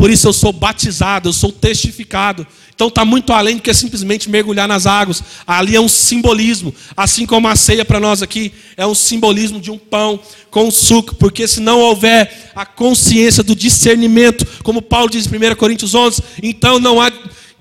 [0.00, 2.46] Por isso eu sou batizado, eu sou testificado.
[2.74, 5.22] Então está muito além do que simplesmente mergulhar nas águas.
[5.46, 9.70] Ali é um simbolismo, assim como a ceia para nós aqui é um simbolismo de
[9.70, 10.18] um pão
[10.50, 15.54] com suco, porque se não houver a consciência do discernimento, como Paulo diz em 1
[15.56, 17.12] Coríntios 11, então não há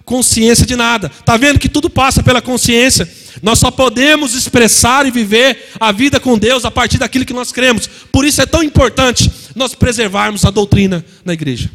[0.06, 1.12] consciência de nada.
[1.20, 3.06] Está vendo que tudo passa pela consciência.
[3.44, 7.52] Nós só podemos expressar e viver a vida com Deus a partir daquilo que nós
[7.52, 7.86] cremos.
[8.14, 11.70] Por isso é tão importante nós preservarmos a doutrina na igreja.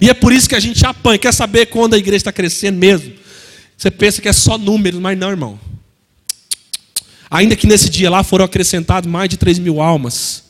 [0.00, 1.18] E é por isso que a gente apanha.
[1.18, 3.12] Quer saber quando a igreja está crescendo mesmo?
[3.76, 5.58] Você pensa que é só números, mas não, irmão.
[7.30, 10.44] Ainda que nesse dia lá foram acrescentados mais de 3 mil almas.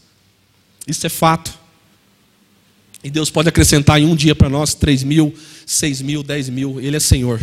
[0.86, 1.58] Isso é fato.
[3.02, 5.34] E Deus pode acrescentar em um dia para nós 3 mil,
[5.66, 6.80] 6 mil, 10 mil.
[6.80, 7.40] Ele é Senhor.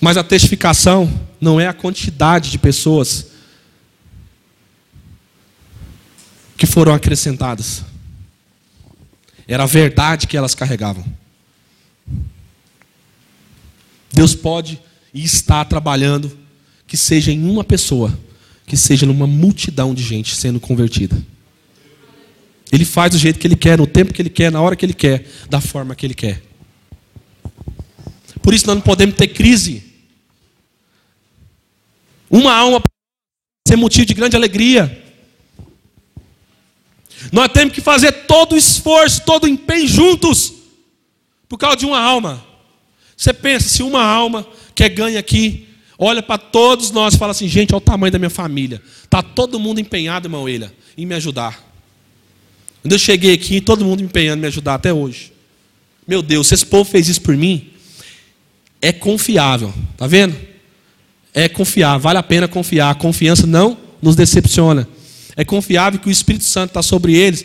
[0.00, 3.26] Mas a testificação não é a quantidade de pessoas
[6.56, 7.84] que foram acrescentadas.
[9.48, 11.04] Era a verdade que elas carregavam.
[14.12, 14.80] Deus pode
[15.12, 16.36] e está trabalhando
[16.86, 18.18] que seja em uma pessoa,
[18.66, 21.16] que seja numa multidão de gente sendo convertida.
[22.72, 24.84] Ele faz do jeito que ele quer, no tempo que ele quer, na hora que
[24.84, 26.42] ele quer, da forma que ele quer.
[28.42, 29.82] Por isso nós não podemos ter crise.
[32.30, 32.82] Uma alma
[33.66, 35.04] ser motivo de grande alegria.
[37.32, 40.52] Nós temos que fazer todo o esforço, todo o empenho juntos,
[41.48, 42.44] por causa de uma alma.
[43.16, 47.48] Você pensa, se uma alma quer ganha aqui, olha para todos nós e fala assim:
[47.48, 48.82] gente, olha o tamanho da minha família.
[49.02, 51.64] Está todo mundo empenhado, irmão Elha, em me ajudar.
[52.82, 55.32] Quando eu cheguei aqui, todo mundo empenhando em me ajudar até hoje.
[56.06, 57.70] Meu Deus, se esse povo fez isso por mim,
[58.80, 60.36] é confiável, tá vendo?
[61.34, 62.90] É confiar, vale a pena confiar.
[62.90, 64.88] A confiança não nos decepciona.
[65.36, 67.44] É confiável que o Espírito Santo está sobre eles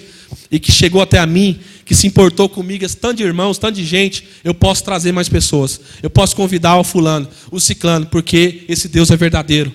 [0.50, 3.76] e que chegou até a mim, que se importou comigo, esse tanto de irmãos, tanto
[3.76, 5.82] de gente, eu posso trazer mais pessoas.
[6.02, 9.74] Eu posso convidar o fulano, o ciclano, porque esse Deus é verdadeiro.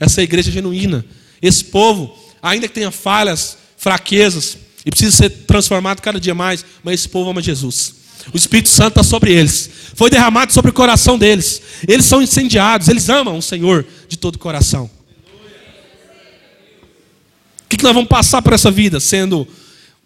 [0.00, 1.04] Essa igreja é genuína.
[1.40, 6.94] Esse povo, ainda que tenha falhas, fraquezas, e precisa ser transformado cada dia mais, mas
[6.94, 7.94] esse povo ama Jesus.
[8.34, 9.70] O Espírito Santo está sobre eles.
[9.94, 11.62] Foi derramado sobre o coração deles.
[11.86, 14.90] Eles são incendiados, eles amam o Senhor de todo o coração
[17.72, 19.00] que, que nós vamos passar por essa vida?
[19.00, 19.48] Sendo,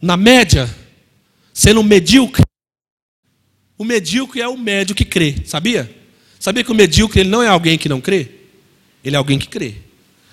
[0.00, 0.72] na média,
[1.52, 2.44] sendo medíocre?
[3.76, 5.92] O medíocre é o médio que crê, sabia?
[6.38, 8.30] Sabia que o medíocre ele não é alguém que não crê?
[9.04, 9.74] Ele é alguém que crê.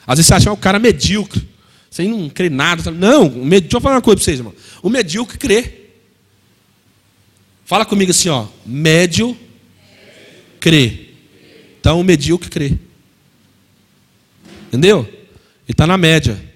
[0.06, 1.42] Às vezes você acha que é um cara medíocre,
[1.90, 2.92] você não crê nada.
[2.92, 4.54] Não, o deixa eu falar uma coisa para vocês, irmão.
[4.84, 5.86] O medíocre crê.
[7.66, 8.46] Fala comigo assim, ó.
[8.64, 9.36] Médio
[10.60, 11.10] crê.
[11.80, 12.78] Então o medíocre crê.
[14.68, 15.08] Entendeu?
[15.10, 16.53] Ele está na média.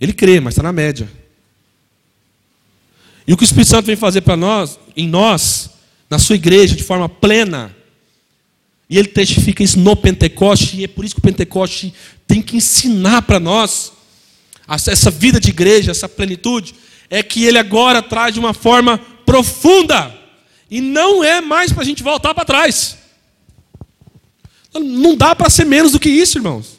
[0.00, 1.08] Ele crê, mas está na média.
[3.26, 5.70] E o que o Espírito Santo vem fazer para nós, em nós,
[6.08, 7.76] na sua igreja, de forma plena,
[8.88, 11.92] e ele testifica isso no Pentecoste, e é por isso que o Pentecoste
[12.26, 13.92] tem que ensinar para nós
[14.66, 16.74] essa vida de igreja, essa plenitude,
[17.10, 20.16] é que ele agora traz de uma forma profunda,
[20.70, 22.96] e não é mais para a gente voltar para trás.
[24.72, 26.77] Não dá para ser menos do que isso, irmãos.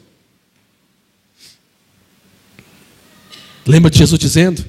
[3.66, 4.64] Lembra de Jesus dizendo?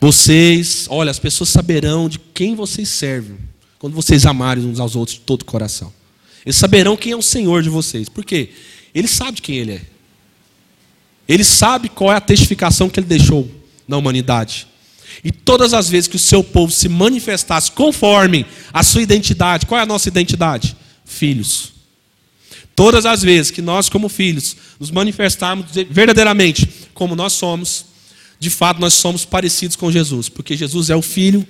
[0.00, 3.38] Vocês, olha, as pessoas saberão de quem vocês servem
[3.78, 5.92] quando vocês amarem uns aos outros de todo o coração.
[6.44, 8.08] Eles saberão quem é o Senhor de vocês.
[8.08, 8.50] Por quê?
[8.94, 9.82] Ele sabe quem Ele é.
[11.28, 13.48] Ele sabe qual é a testificação que Ele deixou
[13.86, 14.66] na humanidade.
[15.22, 19.78] E todas as vezes que o seu povo se manifestasse conforme a sua identidade, qual
[19.78, 20.76] é a nossa identidade?
[21.04, 21.72] Filhos.
[22.78, 27.86] Todas as vezes que nós, como filhos, nos manifestarmos verdadeiramente como nós somos,
[28.38, 31.44] de fato nós somos parecidos com Jesus, porque Jesus é o filho,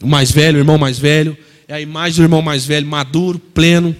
[0.00, 1.36] o mais velho, o irmão mais velho,
[1.68, 3.94] é a imagem do irmão mais velho, maduro, pleno,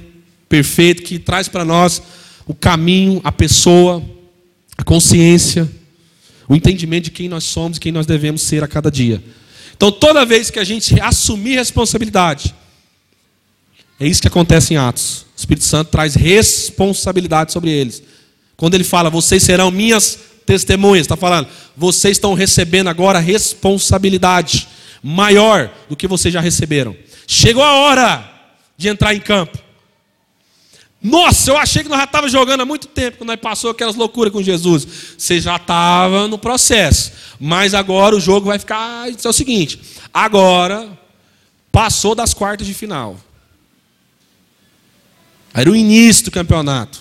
[0.49, 2.01] perfeito, que traz para nós
[2.47, 4.03] o caminho, a pessoa,
[4.79, 5.71] a consciência,
[6.49, 9.23] o entendimento de quem nós somos e quem nós devemos ser a cada dia.
[9.77, 12.55] Então, toda vez que a gente assumir responsabilidade,
[14.01, 15.28] é isso que acontece em Atos.
[15.39, 18.03] O Espírito Santo traz responsabilidade sobre eles.
[18.57, 24.67] Quando ele fala, vocês serão minhas testemunhas, está falando, vocês estão recebendo agora responsabilidade
[25.01, 26.97] maior do que vocês já receberam.
[27.25, 28.29] Chegou a hora
[28.77, 29.57] de entrar em campo.
[31.01, 33.95] Nossa, eu achei que nós já estávamos jogando há muito tempo, quando nós passou aquelas
[33.95, 34.89] loucuras com Jesus.
[35.17, 37.13] Você já estava no processo.
[37.39, 39.09] Mas agora o jogo vai ficar.
[39.09, 39.81] É o seguinte:
[40.13, 40.99] agora
[41.71, 43.21] passou das quartas de final.
[45.59, 47.01] Era o início do campeonato.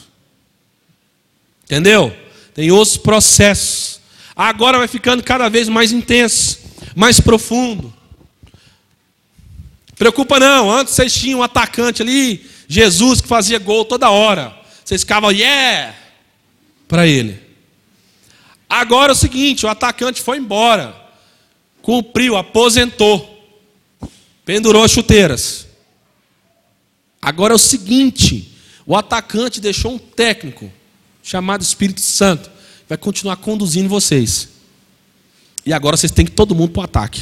[1.63, 2.15] Entendeu?
[2.55, 4.01] tem outros processos.
[4.35, 6.57] Agora vai ficando cada vez mais intenso,
[6.95, 7.93] mais profundo.
[9.95, 14.57] Preocupa não, antes vocês tinham um atacante ali, Jesus, que fazia gol toda hora.
[14.83, 15.95] Vocês ficavam, yeah,
[16.87, 17.39] para ele.
[18.67, 20.95] Agora é o seguinte: o atacante foi embora,
[21.83, 23.39] cumpriu, aposentou,
[24.43, 25.66] pendurou as chuteiras.
[27.28, 28.53] Agora é o seguinte:
[28.86, 30.71] o atacante deixou um técnico
[31.21, 32.49] chamado Espírito Santo,
[32.88, 34.47] vai continuar conduzindo vocês.
[35.65, 37.21] E agora vocês têm que todo mundo para o ataque.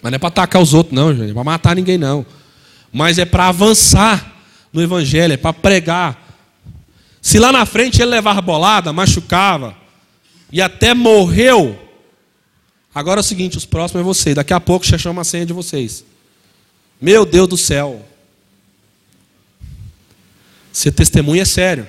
[0.00, 1.32] Mas não é para atacar os outros, não, gente.
[1.32, 2.24] É para matar ninguém, não.
[2.92, 4.32] Mas é para avançar
[4.72, 6.38] no Evangelho, é para pregar.
[7.20, 9.76] Se lá na frente ele levava bolada, machucava,
[10.52, 11.76] e até morreu.
[12.94, 14.36] Agora é o seguinte: os próximos é vocês.
[14.36, 16.04] Daqui a pouco já chama a senha de vocês.
[17.00, 18.04] Meu Deus do céu.
[20.72, 21.86] Ser testemunha é sério.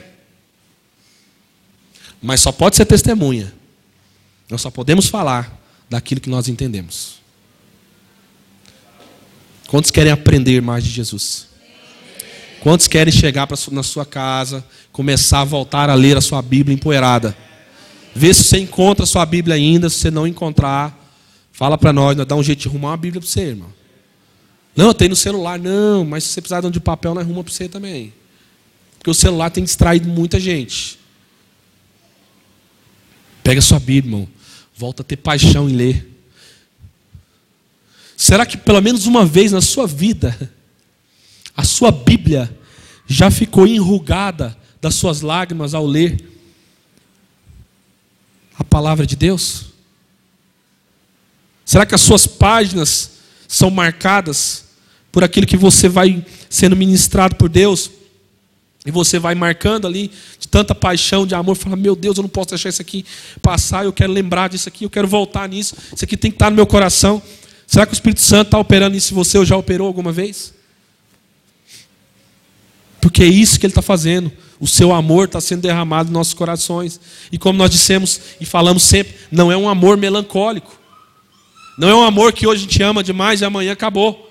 [2.21, 3.53] Mas só pode ser testemunha.
[4.49, 7.19] Nós só podemos falar daquilo que nós entendemos.
[9.67, 11.47] Quantos querem aprender mais de Jesus?
[12.59, 17.37] Quantos querem chegar na sua casa, começar a voltar a ler a sua Bíblia empoeirada?
[18.13, 19.89] Vê se você encontra a sua Bíblia ainda.
[19.89, 20.97] Se você não encontrar,
[21.51, 23.78] fala para nós, nós dá um jeito de arrumar uma Bíblia para você, irmão.
[24.79, 25.59] Não, tem no celular.
[25.59, 28.13] Não, mas se você precisar de papel, nós arruma para você também.
[28.97, 30.97] Porque o celular tem distraído muita gente.
[33.43, 34.29] Pega sua Bíblia, irmão.
[34.73, 36.09] Volta a ter paixão em ler.
[38.15, 40.49] Será que pelo menos uma vez na sua vida,
[41.57, 42.57] a sua Bíblia
[43.05, 46.25] já ficou enrugada das suas lágrimas ao ler
[48.57, 49.73] a palavra de Deus?
[51.65, 53.11] Será que as suas páginas
[53.45, 54.68] são marcadas
[55.11, 57.91] por aquilo que você vai sendo ministrado por Deus?
[58.85, 62.29] E você vai marcando ali, de tanta paixão, de amor, fala: Meu Deus, eu não
[62.29, 63.05] posso deixar isso aqui
[63.41, 66.49] passar, eu quero lembrar disso aqui, eu quero voltar nisso, isso aqui tem que estar
[66.49, 67.21] no meu coração.
[67.67, 70.53] Será que o Espírito Santo está operando isso em você ou já operou alguma vez?
[72.99, 74.31] Porque é isso que ele está fazendo.
[74.59, 76.99] O seu amor está sendo derramado nos nossos corações.
[77.31, 80.77] E como nós dissemos e falamos sempre, não é um amor melancólico.
[81.77, 84.28] Não é um amor que hoje a gente ama demais e amanhã acabou.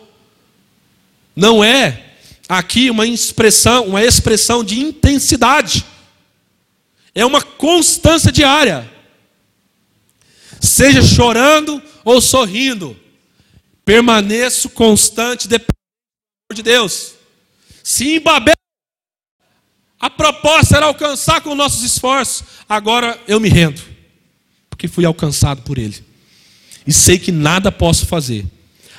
[1.39, 2.17] Não é
[2.49, 5.87] aqui uma expressão, uma expressão de intensidade.
[7.15, 8.91] É uma constância diária.
[10.61, 12.99] Seja chorando ou sorrindo,
[13.85, 15.77] permaneço constante dependendo
[16.55, 17.15] de Deus.
[17.85, 18.57] Se em Babel
[20.01, 23.81] a proposta era alcançar com nossos esforços, agora eu me rendo,
[24.69, 26.05] porque fui alcançado por Ele.
[26.85, 28.45] E sei que nada posso fazer,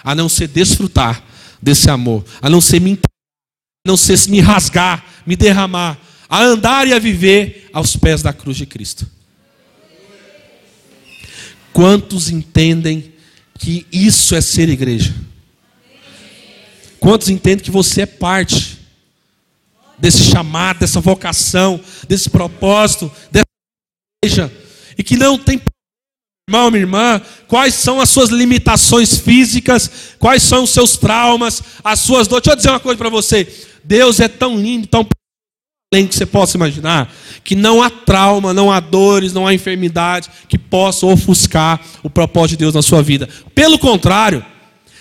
[0.01, 1.27] a não ser desfrutar
[1.61, 2.97] desse amor, a não ser me
[3.85, 5.99] não ser se me rasgar, me derramar,
[6.29, 9.09] a andar e a viver aos pés da cruz de Cristo.
[11.73, 13.13] Quantos entendem
[13.57, 15.15] que isso é ser igreja?
[16.99, 18.79] Quantos entendem que você é parte
[19.97, 23.45] desse chamado, dessa vocação, desse propósito, dessa
[24.23, 24.53] igreja,
[24.97, 25.59] e que não tem
[26.49, 31.99] irmão, minha irmã, quais são as suas limitações físicas, quais são os seus traumas, as
[31.99, 32.43] suas dores.
[32.43, 33.47] Deixa eu dizer uma coisa para você:
[33.83, 35.07] Deus é tão lindo, tão
[35.93, 40.29] além que você possa imaginar, que não há trauma, não há dores, não há enfermidade
[40.47, 43.29] que possa ofuscar o propósito de Deus na sua vida.
[43.53, 44.43] Pelo contrário,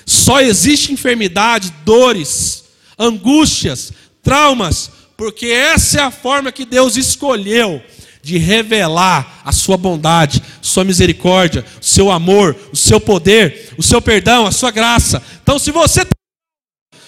[0.04, 2.64] só existe enfermidade, dores,
[2.98, 3.92] angústias,
[4.22, 7.82] traumas, porque essa é a forma que Deus escolheu
[8.22, 14.02] de revelar a sua bondade, sua misericórdia, o seu amor, o seu poder, o seu
[14.02, 15.22] perdão, a sua graça.
[15.42, 16.10] Então, se você tem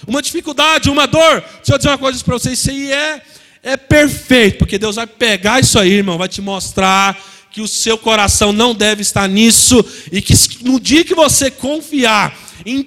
[0.07, 3.23] uma dificuldade, uma dor, deixa eu dizer uma coisa para vocês, isso aí é,
[3.63, 7.19] é perfeito, porque Deus vai pegar isso aí, irmão, vai te mostrar
[7.51, 12.39] que o seu coração não deve estar nisso, e que no dia que você confiar
[12.65, 12.87] em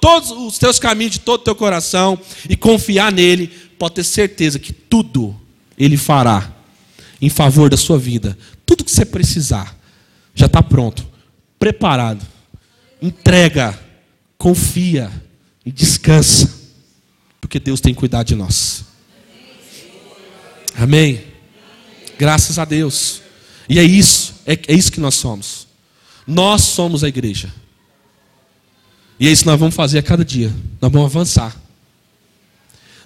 [0.00, 3.48] todos os teus caminhos de todo o teu coração e confiar nele,
[3.78, 5.38] pode ter certeza que tudo
[5.76, 6.59] ele fará
[7.20, 8.36] em favor da sua vida.
[8.64, 9.76] Tudo que você precisar
[10.34, 11.06] já está pronto,
[11.58, 12.24] preparado.
[13.02, 13.78] Entrega,
[14.38, 15.10] confia
[15.64, 16.50] e descansa,
[17.40, 18.84] porque Deus tem cuidado de nós.
[20.76, 21.24] Amém?
[22.18, 23.22] Graças a Deus.
[23.68, 25.66] E é isso, é, é isso que nós somos.
[26.26, 27.52] Nós somos a igreja.
[29.18, 30.54] E é isso que nós vamos fazer a cada dia.
[30.80, 31.54] Nós vamos avançar.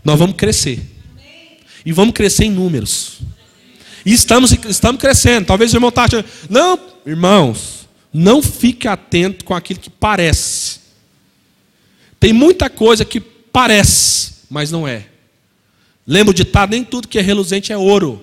[0.05, 0.81] Nós vamos crescer.
[1.85, 3.21] E vamos crescer em números.
[4.05, 5.47] E estamos, estamos crescendo.
[5.47, 6.27] Talvez o irmão está achando.
[6.51, 10.81] Não, irmãos, não fique atento com aquilo que parece.
[12.21, 15.07] Tem muita coisa que parece, mas não é.
[16.07, 18.23] Lembra o ditado: nem tudo que é reluzente é ouro.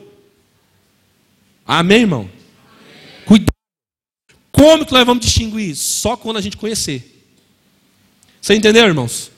[1.66, 2.22] Amém, irmão?
[2.22, 2.32] Amém.
[3.26, 3.52] Cuidado.
[4.52, 6.00] Como que nós vamos distinguir isso?
[6.02, 7.08] Só quando a gente conhecer.
[8.40, 9.32] Você entendeu, irmãos?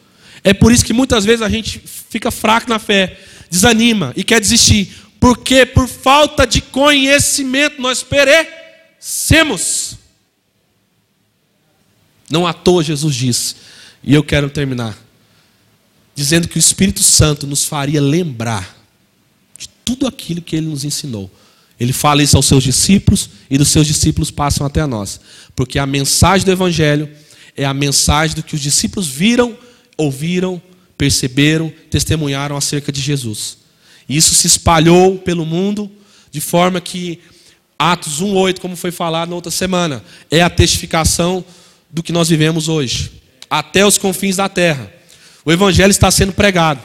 [0.43, 3.19] É por isso que muitas vezes a gente fica fraco na fé,
[3.49, 5.02] desanima e quer desistir.
[5.23, 9.95] Porque por falta de conhecimento nós perecemos.
[12.29, 13.55] Não à toa Jesus disse,
[14.03, 15.01] e eu quero terminar,
[16.13, 18.77] dizendo que o Espírito Santo nos faria lembrar
[19.57, 21.31] de tudo aquilo que ele nos ensinou.
[21.79, 25.21] Ele fala isso aos seus discípulos e dos seus discípulos passam até nós.
[25.55, 27.09] Porque a mensagem do Evangelho
[27.55, 29.57] é a mensagem do que os discípulos viram,
[29.95, 30.61] ouviram,
[30.97, 33.62] perceberam, testemunharam acerca de Jesus.
[34.07, 35.91] Isso se espalhou pelo mundo
[36.31, 37.19] de forma que
[37.77, 41.43] Atos 1:8, como foi falado na outra semana, é a testificação
[41.89, 43.11] do que nós vivemos hoje,
[43.49, 44.91] até os confins da terra.
[45.45, 46.81] O evangelho está sendo pregado.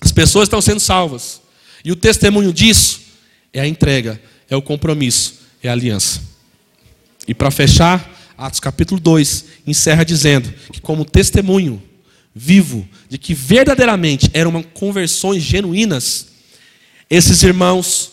[0.00, 1.40] As pessoas estão sendo salvas.
[1.84, 3.00] E o testemunho disso
[3.52, 6.20] é a entrega, é o compromisso, é a aliança.
[7.26, 11.82] E para fechar, Atos capítulo 2 encerra dizendo que, como testemunho
[12.34, 16.28] vivo de que verdadeiramente eram conversões genuínas,
[17.08, 18.12] esses irmãos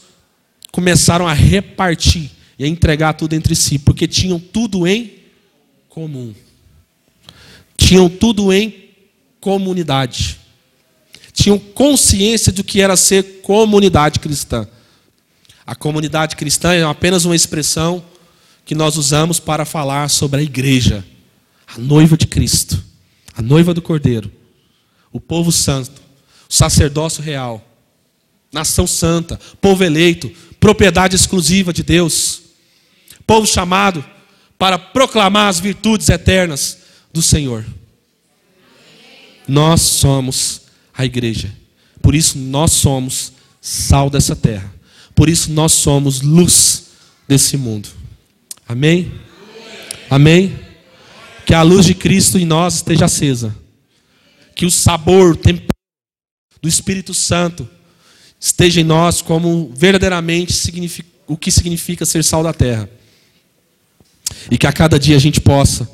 [0.72, 5.14] começaram a repartir e a entregar tudo entre si, porque tinham tudo em
[5.88, 6.34] comum.
[7.78, 8.90] Tinham tudo em
[9.40, 10.38] comunidade.
[11.32, 14.68] Tinham consciência do que era ser comunidade cristã.
[15.66, 18.04] A comunidade cristã é apenas uma expressão
[18.66, 21.06] que nós usamos para falar sobre a igreja,
[21.68, 22.84] a noiva de Cristo,
[23.40, 24.30] a noiva do Cordeiro,
[25.14, 26.02] o povo santo,
[26.50, 27.66] o sacerdócio real,
[28.52, 30.30] nação santa, povo eleito,
[30.60, 32.42] propriedade exclusiva de Deus,
[33.26, 34.04] povo chamado
[34.58, 36.80] para proclamar as virtudes eternas
[37.14, 37.66] do Senhor.
[39.48, 40.64] Nós somos
[40.94, 41.50] a igreja,
[42.02, 43.32] por isso nós somos
[43.62, 44.70] sal dessa terra,
[45.16, 46.90] por isso nós somos luz
[47.26, 47.88] desse mundo.
[48.68, 49.10] Amém?
[50.10, 50.69] Amém?
[51.50, 53.56] Que a luz de Cristo em nós esteja acesa.
[54.56, 55.40] Que o sabor, o
[56.62, 57.68] do Espírito Santo
[58.40, 60.54] esteja em nós como verdadeiramente
[61.26, 62.88] o que significa ser sal da terra.
[64.52, 65.90] E que a cada dia a gente possa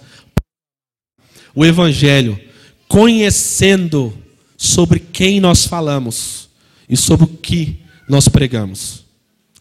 [1.55, 2.37] o Evangelho,
[2.85, 4.13] conhecendo
[4.57, 6.49] sobre quem nós falamos
[6.89, 7.79] e sobre o que
[8.09, 9.05] nós pregamos.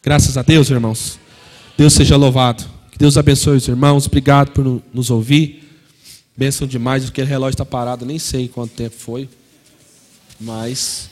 [0.02, 1.20] Graças a Deus, irmãos.
[1.78, 2.64] Deus seja louvado.
[2.90, 4.08] Que Deus abençoe os irmãos.
[4.08, 5.63] Obrigado por nos ouvir.
[6.36, 7.08] Bênção demais.
[7.08, 9.28] Aquele relógio está parado, nem sei quanto tempo foi.
[10.40, 11.10] Mas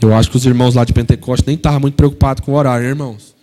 [0.00, 2.84] eu acho que os irmãos lá de Pentecoste nem estavam muito preocupados com o horário,
[2.84, 3.34] né, irmãos?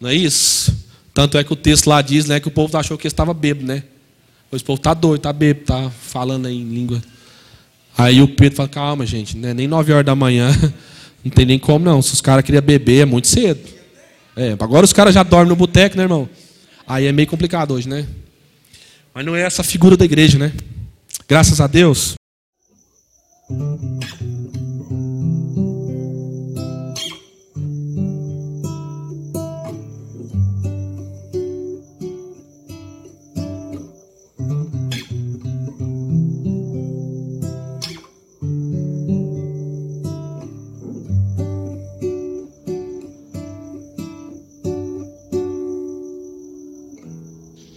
[0.00, 0.76] Não é isso?
[1.12, 3.66] Tanto é que o texto lá diz né, que o povo achou que estava bêbado,
[3.66, 3.82] né?
[4.52, 7.02] O povo está doido, está bêbado, está falando aí em língua.
[7.98, 10.50] Aí o Pedro fala, calma, gente, não é nem 9 horas da manhã,
[11.24, 12.00] não tem nem como não.
[12.00, 13.60] Se os caras queriam beber, é muito cedo.
[14.36, 16.28] É, agora os caras já dormem no boteco, né, irmão?
[16.86, 18.06] Aí é meio complicado hoje, né?
[19.16, 20.52] Mas não é essa figura da igreja, né?
[21.26, 22.16] Graças a Deus.